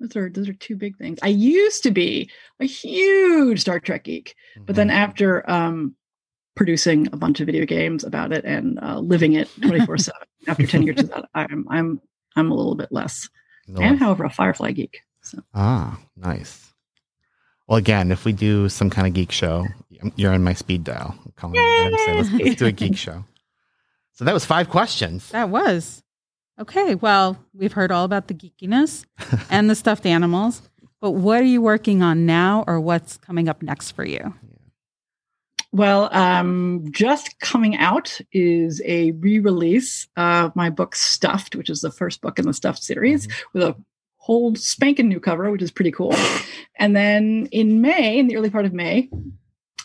Those 0.00 0.16
are 0.16 0.28
those 0.28 0.48
are 0.48 0.52
two 0.54 0.76
big 0.76 0.96
things. 0.98 1.18
I 1.22 1.28
used 1.28 1.82
to 1.84 1.90
be 1.90 2.30
a 2.60 2.66
huge 2.66 3.60
Star 3.60 3.80
Trek 3.80 4.04
geek, 4.04 4.34
but 4.66 4.76
then 4.76 4.88
Mhm. 4.88 4.92
after 4.94 5.50
um, 5.50 5.94
producing 6.54 7.06
a 7.12 7.16
bunch 7.16 7.40
of 7.40 7.46
video 7.46 7.64
games 7.66 8.04
about 8.04 8.32
it 8.32 8.44
and 8.44 8.78
uh, 8.82 8.98
living 8.98 9.32
it 9.34 9.48
24 9.62 9.98
7 9.98 10.20
after 10.48 10.66
10 10.66 10.82
years 10.84 11.00
of 11.00 11.08
that 11.10 11.28
i'm 11.34 11.66
i'm 11.68 12.00
i'm 12.34 12.50
a 12.50 12.54
little 12.54 12.74
bit 12.74 12.90
less 12.90 13.28
No. 13.68 13.82
and 13.82 13.98
however 13.98 14.24
a 14.24 14.30
firefly 14.30 14.72
geek 14.72 15.00
so 15.22 15.38
Ah, 15.54 15.98
nice. 16.16 16.72
Well, 17.68 17.78
again, 17.78 18.12
if 18.12 18.24
we 18.24 18.32
do 18.32 18.68
some 18.68 18.90
kind 18.90 19.08
of 19.08 19.12
geek 19.12 19.32
show, 19.32 19.66
you're 20.14 20.32
on 20.32 20.44
my 20.44 20.52
speed 20.54 20.84
dial. 20.84 21.14
I'm 21.24 21.32
calling 21.36 21.56
you 21.56 21.90
let's, 22.16 22.30
let's 22.32 22.54
do 22.54 22.66
a 22.66 22.70
geek 22.72 22.96
show. 22.96 23.24
So 24.12 24.24
that 24.24 24.32
was 24.32 24.44
five 24.44 24.70
questions. 24.70 25.28
That 25.30 25.48
was. 25.50 26.02
Okay, 26.58 26.94
well, 26.94 27.38
we've 27.52 27.72
heard 27.72 27.92
all 27.92 28.04
about 28.04 28.28
the 28.28 28.34
geekiness 28.34 29.04
and 29.50 29.68
the 29.68 29.74
stuffed 29.74 30.06
animals, 30.06 30.62
but 31.00 31.10
what 31.12 31.40
are 31.40 31.44
you 31.44 31.60
working 31.60 32.02
on 32.02 32.24
now 32.24 32.64
or 32.66 32.80
what's 32.80 33.18
coming 33.18 33.48
up 33.48 33.62
next 33.62 33.92
for 33.92 34.04
you? 34.04 34.34
well 35.72 36.08
um 36.12 36.84
just 36.90 37.38
coming 37.40 37.76
out 37.76 38.20
is 38.32 38.80
a 38.84 39.10
re-release 39.12 40.06
of 40.16 40.54
my 40.54 40.70
book 40.70 40.94
stuffed 40.94 41.56
which 41.56 41.68
is 41.68 41.80
the 41.80 41.90
first 41.90 42.20
book 42.20 42.38
in 42.38 42.46
the 42.46 42.54
stuffed 42.54 42.82
series 42.82 43.26
with 43.52 43.62
a 43.62 43.76
whole 44.16 44.54
spanking 44.54 45.08
new 45.08 45.20
cover 45.20 45.50
which 45.50 45.62
is 45.62 45.70
pretty 45.70 45.92
cool. 45.92 46.14
And 46.78 46.94
then 46.94 47.48
in 47.52 47.80
may 47.80 48.18
in 48.18 48.26
the 48.26 48.36
early 48.36 48.50
part 48.50 48.66
of 48.66 48.74
may 48.74 49.08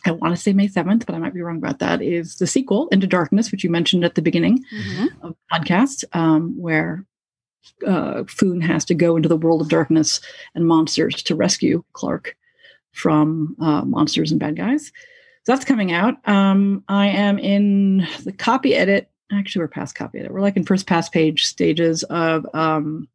i 0.05 0.11
want 0.11 0.35
to 0.35 0.41
say 0.41 0.53
may 0.53 0.67
7th 0.67 1.05
but 1.05 1.15
i 1.15 1.19
might 1.19 1.33
be 1.33 1.41
wrong 1.41 1.57
about 1.57 1.79
that 1.79 2.01
is 2.01 2.37
the 2.37 2.47
sequel 2.47 2.87
into 2.89 3.07
darkness 3.07 3.51
which 3.51 3.63
you 3.63 3.69
mentioned 3.69 4.03
at 4.03 4.15
the 4.15 4.21
beginning 4.21 4.63
of 5.21 5.35
the 5.35 5.57
podcast 5.57 6.03
um, 6.13 6.59
where 6.59 7.05
uh, 7.85 8.23
Foon 8.27 8.61
has 8.61 8.85
to 8.85 8.93
go 8.93 9.15
into 9.15 9.29
the 9.29 9.37
world 9.37 9.61
of 9.61 9.69
darkness 9.69 10.19
and 10.55 10.67
monsters 10.67 11.21
to 11.23 11.35
rescue 11.35 11.83
Clark 11.93 12.35
from 12.91 13.55
uh, 13.59 13.83
monsters 13.83 14.31
and 14.31 14.39
bad 14.39 14.55
guys. 14.55 14.87
So 15.43 15.53
that's 15.53 15.65
coming 15.65 15.91
out. 15.91 16.15
Um, 16.27 16.83
I 16.87 17.07
am 17.07 17.39
in 17.39 18.07
the 18.23 18.31
copy 18.31 18.75
edit. 18.75 19.09
Actually, 19.31 19.61
we're 19.61 19.69
past 19.69 19.95
copy 19.95 20.19
edit. 20.19 20.31
We're 20.31 20.41
like 20.41 20.57
in 20.57 20.65
first 20.65 20.87
pass 20.87 21.09
page 21.09 21.45
stages 21.45 22.03
of 22.03 22.45
um, 22.53 23.07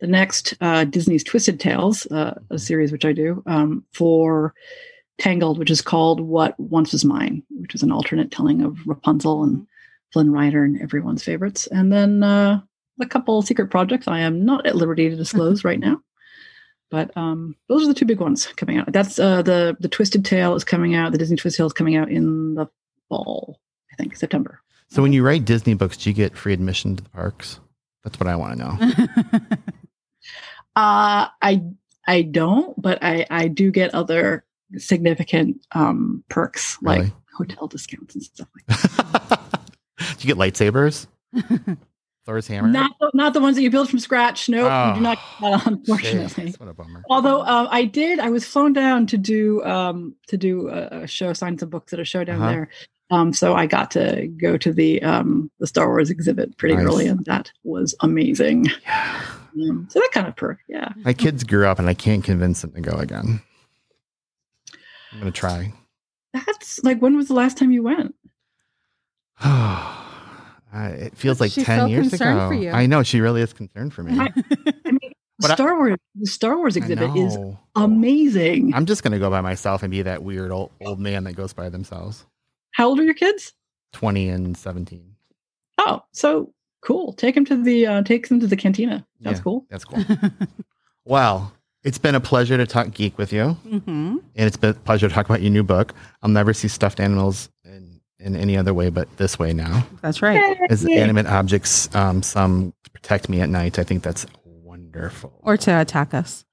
the 0.00 0.06
next 0.06 0.54
uh, 0.60 0.84
Disney's 0.84 1.24
Twisted 1.24 1.60
Tales, 1.60 2.06
uh, 2.06 2.38
a 2.50 2.58
series 2.58 2.92
which 2.92 3.04
I 3.04 3.12
do 3.12 3.42
um, 3.46 3.84
for 3.92 4.54
Tangled, 5.18 5.58
which 5.58 5.70
is 5.70 5.80
called 5.80 6.20
What 6.20 6.58
Once 6.60 6.92
Was 6.92 7.04
Mine, 7.04 7.42
which 7.50 7.74
is 7.74 7.82
an 7.82 7.92
alternate 7.92 8.30
telling 8.30 8.62
of 8.62 8.78
Rapunzel 8.86 9.42
and 9.44 9.66
Flynn 10.12 10.30
Rider 10.30 10.64
and 10.64 10.80
everyone's 10.80 11.24
favorites. 11.24 11.66
And 11.68 11.92
then 11.92 12.22
uh, 12.22 12.60
a 13.00 13.06
couple 13.06 13.40
secret 13.42 13.70
projects 13.70 14.08
I 14.08 14.20
am 14.20 14.44
not 14.44 14.66
at 14.66 14.76
liberty 14.76 15.08
to 15.08 15.16
disclose 15.16 15.64
right 15.64 15.80
now. 15.80 16.00
But 16.88 17.14
um, 17.16 17.56
those 17.68 17.82
are 17.82 17.88
the 17.88 17.94
two 17.94 18.04
big 18.04 18.20
ones 18.20 18.46
coming 18.46 18.78
out. 18.78 18.92
That's 18.92 19.18
uh, 19.18 19.42
the 19.42 19.76
the 19.80 19.88
Twisted 19.88 20.24
Tale 20.24 20.54
is 20.54 20.62
coming 20.62 20.94
out. 20.94 21.10
The 21.10 21.18
Disney 21.18 21.36
Twisted 21.36 21.58
Tale 21.58 21.66
is 21.66 21.72
coming 21.72 21.96
out 21.96 22.08
in 22.08 22.54
the 22.54 22.68
fall, 23.08 23.58
I 23.92 23.96
think 23.96 24.14
September. 24.14 24.60
So 24.86 25.02
when 25.02 25.12
you 25.12 25.24
write 25.24 25.44
Disney 25.44 25.74
books, 25.74 25.96
do 25.96 26.10
you 26.10 26.14
get 26.14 26.36
free 26.36 26.52
admission 26.52 26.94
to 26.94 27.02
the 27.02 27.10
parks? 27.10 27.58
That's 28.04 28.20
what 28.20 28.28
I 28.28 28.36
want 28.36 28.56
to 28.56 28.64
know. 28.64 29.48
Uh, 30.76 31.28
I 31.40 31.62
I 32.06 32.20
don't, 32.20 32.80
but 32.80 33.02
I 33.02 33.26
I 33.30 33.48
do 33.48 33.70
get 33.70 33.94
other 33.94 34.44
significant 34.78 35.64
um, 35.72 36.24
perks 36.28 36.78
like 36.82 36.98
Really? 37.00 37.12
hotel 37.36 37.66
discounts 37.68 38.14
and 38.14 38.22
stuff 38.24 38.48
like 38.54 38.78
that. 38.78 39.40
do 40.18 40.28
you 40.28 40.34
get 40.34 40.36
lightsabers? 40.36 41.06
Thor's 42.26 42.48
hammer? 42.48 42.66
Not 42.68 42.90
the, 42.98 43.10
not 43.14 43.34
the 43.34 43.40
ones 43.40 43.54
that 43.56 43.62
you 43.62 43.70
build 43.70 43.88
from 43.88 44.00
scratch. 44.00 44.48
Nope, 44.48 44.62
you 44.64 44.94
do 44.94 44.98
Oh, 44.98 45.00
not 45.00 45.18
get 45.40 45.50
that, 45.52 45.66
unfortunately. 45.66 46.44
Jeez, 46.52 46.58
what 46.60 46.68
a 46.68 46.74
bummer. 46.74 47.02
Although 47.08 47.42
uh, 47.42 47.68
I 47.70 47.84
did, 47.84 48.18
I 48.18 48.30
was 48.30 48.44
flown 48.44 48.72
down 48.72 49.06
to 49.08 49.16
do 49.18 49.62
um, 49.64 50.16
to 50.26 50.36
do 50.36 50.68
a, 50.68 51.02
a 51.02 51.06
show, 51.06 51.32
sign 51.32 51.56
some 51.58 51.68
books 51.68 51.92
at 51.92 52.00
a 52.00 52.04
show 52.04 52.24
down 52.24 52.42
Uh-huh. 52.42 52.50
there. 52.50 52.68
Um, 53.10 53.32
so 53.32 53.54
I 53.54 53.66
got 53.66 53.92
to 53.92 54.26
go 54.26 54.56
to 54.56 54.72
the 54.72 55.00
um, 55.04 55.48
the 55.60 55.68
Star 55.68 55.86
Wars 55.86 56.10
exhibit 56.10 56.58
pretty 56.58 56.74
Nice. 56.74 56.86
early, 56.86 57.06
and 57.06 57.24
that 57.26 57.52
was 57.62 57.94
amazing. 58.00 58.66
Yeah. 58.82 59.22
Um, 59.70 59.86
so 59.88 60.00
that 60.00 60.10
kind 60.12 60.26
of 60.26 60.34
perk, 60.34 60.58
yeah. 60.68 60.92
My 61.04 61.12
kids 61.14 61.44
grew 61.44 61.66
up 61.68 61.78
and 61.78 61.88
I 61.88 61.94
can't 61.94 62.24
convince 62.24 62.60
them 62.62 62.72
to 62.72 62.80
go 62.80 62.96
again. 62.96 63.40
I'm 65.16 65.20
going 65.22 65.32
to 65.32 65.38
try. 65.38 65.72
That's 66.32 66.82
like 66.84 67.00
when 67.00 67.16
was 67.16 67.28
the 67.28 67.34
last 67.34 67.56
time 67.56 67.70
you 67.72 67.82
went? 67.82 68.14
Uh, 70.74 70.88
it 70.90 71.16
feels 71.16 71.40
like 71.40 71.50
She's 71.52 71.64
10 71.64 71.78
so 71.80 71.86
years 71.86 72.08
concerned 72.10 72.38
ago. 72.38 72.48
for 72.48 72.54
you. 72.54 72.70
I 72.70 72.84
know 72.84 73.02
she 73.02 73.20
really 73.20 73.40
is 73.40 73.54
concerned 73.54 73.94
for 73.94 74.02
me. 74.02 74.18
I- 74.18 74.24
I 74.84 74.90
mean, 74.90 75.12
But 75.38 75.52
I- 75.52 75.54
Star 75.54 75.74
Wars, 75.76 75.96
the 76.16 76.26
Star 76.26 76.56
Wars 76.58 76.76
exhibit 76.76 77.16
is 77.16 77.38
amazing. 77.76 78.74
I'm 78.74 78.84
just 78.84 79.02
going 79.02 79.12
to 79.12 79.18
go 79.18 79.30
by 79.30 79.40
myself 79.40 79.82
and 79.82 79.90
be 79.90 80.02
that 80.02 80.22
weird 80.22 80.50
old, 80.50 80.72
old 80.84 81.00
man 81.00 81.24
that 81.24 81.32
goes 81.32 81.54
by 81.54 81.70
themselves. 81.70 82.26
How 82.72 82.88
old 82.88 83.00
are 83.00 83.04
your 83.04 83.14
kids? 83.14 83.54
20 83.94 84.28
and 84.28 84.54
17. 84.56 85.14
Oh, 85.78 86.02
so 86.12 86.52
cool. 86.82 87.14
Take 87.14 87.36
them 87.36 87.46
to 87.46 87.62
the 87.62 87.86
uh, 87.86 88.02
take 88.02 88.28
them 88.28 88.40
to 88.40 88.46
the 88.46 88.56
cantina. 88.56 89.06
That's 89.20 89.38
Yeah. 89.38 89.42
cool. 89.44 89.66
That's 89.70 89.84
cool. 89.86 90.04
well, 91.06 91.52
it's 91.86 91.98
been 91.98 92.14
a 92.14 92.20
pleasure 92.20 92.56
to 92.58 92.66
talk 92.66 92.90
geek 92.92 93.16
with 93.16 93.32
you. 93.32 93.50
hmm 93.50 94.16
And 94.34 94.46
it's 94.46 94.56
been 94.58 94.70
a 94.70 94.74
pleasure 94.74 95.08
to 95.08 95.14
talk 95.14 95.24
about 95.26 95.40
your 95.40 95.50
new 95.52 95.62
book. 95.62 95.94
I'll 96.22 96.28
never 96.28 96.52
see 96.52 96.68
stuffed 96.68 97.00
animals 97.00 97.48
in, 97.64 98.00
in 98.18 98.36
any 98.36 98.56
other 98.58 98.74
way 98.74 98.90
but 98.90 99.08
this 99.16 99.38
way 99.38 99.52
now. 99.52 99.86
That's 100.02 100.20
right. 100.20 100.58
As 100.68 100.84
animate 100.84 101.26
objects, 101.26 101.88
um, 101.94 102.22
some 102.22 102.74
protect 102.92 103.28
me 103.28 103.40
at 103.40 103.48
night. 103.48 103.78
I 103.78 103.84
think 103.84 104.02
that's 104.02 104.26
wonderful. 104.44 105.32
Or 105.42 105.56
to 105.56 105.80
attack 105.80 106.12
us. 106.12 106.44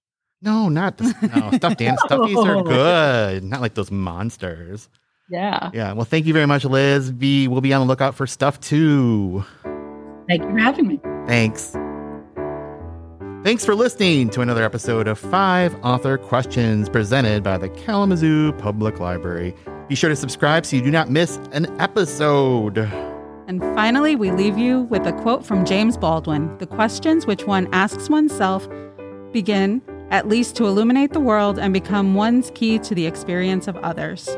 no, 0.41 0.69
not 0.69 0.97
the, 0.97 1.05
no, 1.35 1.51
stuffed 1.57 1.81
animals. 1.81 2.03
Stuffies 2.09 2.45
are 2.45 2.63
good. 2.63 3.43
Not 3.43 3.59
like 3.61 3.73
those 3.73 3.91
monsters. 3.91 4.87
Yeah. 5.29 5.71
Yeah. 5.73 5.93
Well, 5.93 6.05
thank 6.05 6.25
you 6.27 6.33
very 6.33 6.45
much, 6.45 6.63
Liz. 6.65 7.11
Be 7.11 7.47
we'll 7.47 7.61
be 7.61 7.73
on 7.73 7.81
the 7.81 7.87
lookout 7.87 8.13
for 8.15 8.27
stuff 8.27 8.59
too. 8.59 9.43
Thank 10.27 10.43
you 10.43 10.49
for 10.51 10.57
having 10.59 10.87
me. 10.87 10.99
Thanks. 11.25 11.75
Thanks 13.43 13.65
for 13.65 13.75
listening 13.75 14.29
to 14.29 14.39
another 14.39 14.63
episode 14.63 15.05
of 15.05 15.19
Five 15.19 15.75
Author 15.83 16.17
Questions 16.17 16.87
presented 16.87 17.43
by 17.43 17.57
the 17.57 17.67
Kalamazoo 17.67 18.53
Public 18.53 19.01
Library. 19.01 19.53
Be 19.89 19.95
sure 19.95 20.09
to 20.09 20.15
subscribe 20.15 20.65
so 20.65 20.77
you 20.77 20.81
do 20.81 20.89
not 20.89 21.09
miss 21.09 21.35
an 21.51 21.65
episode. 21.81 22.77
And 23.49 23.59
finally, 23.75 24.15
we 24.15 24.31
leave 24.31 24.57
you 24.57 24.83
with 24.83 25.05
a 25.05 25.11
quote 25.11 25.45
from 25.45 25.65
James 25.65 25.97
Baldwin 25.97 26.57
The 26.59 26.67
questions 26.67 27.25
which 27.25 27.45
one 27.45 27.67
asks 27.73 28.09
oneself 28.09 28.65
begin, 29.33 29.81
at 30.09 30.29
least, 30.29 30.55
to 30.55 30.65
illuminate 30.65 31.11
the 31.11 31.19
world 31.19 31.59
and 31.59 31.73
become 31.73 32.15
one's 32.15 32.49
key 32.55 32.79
to 32.79 32.95
the 32.95 33.05
experience 33.05 33.67
of 33.67 33.75
others. 33.75 34.29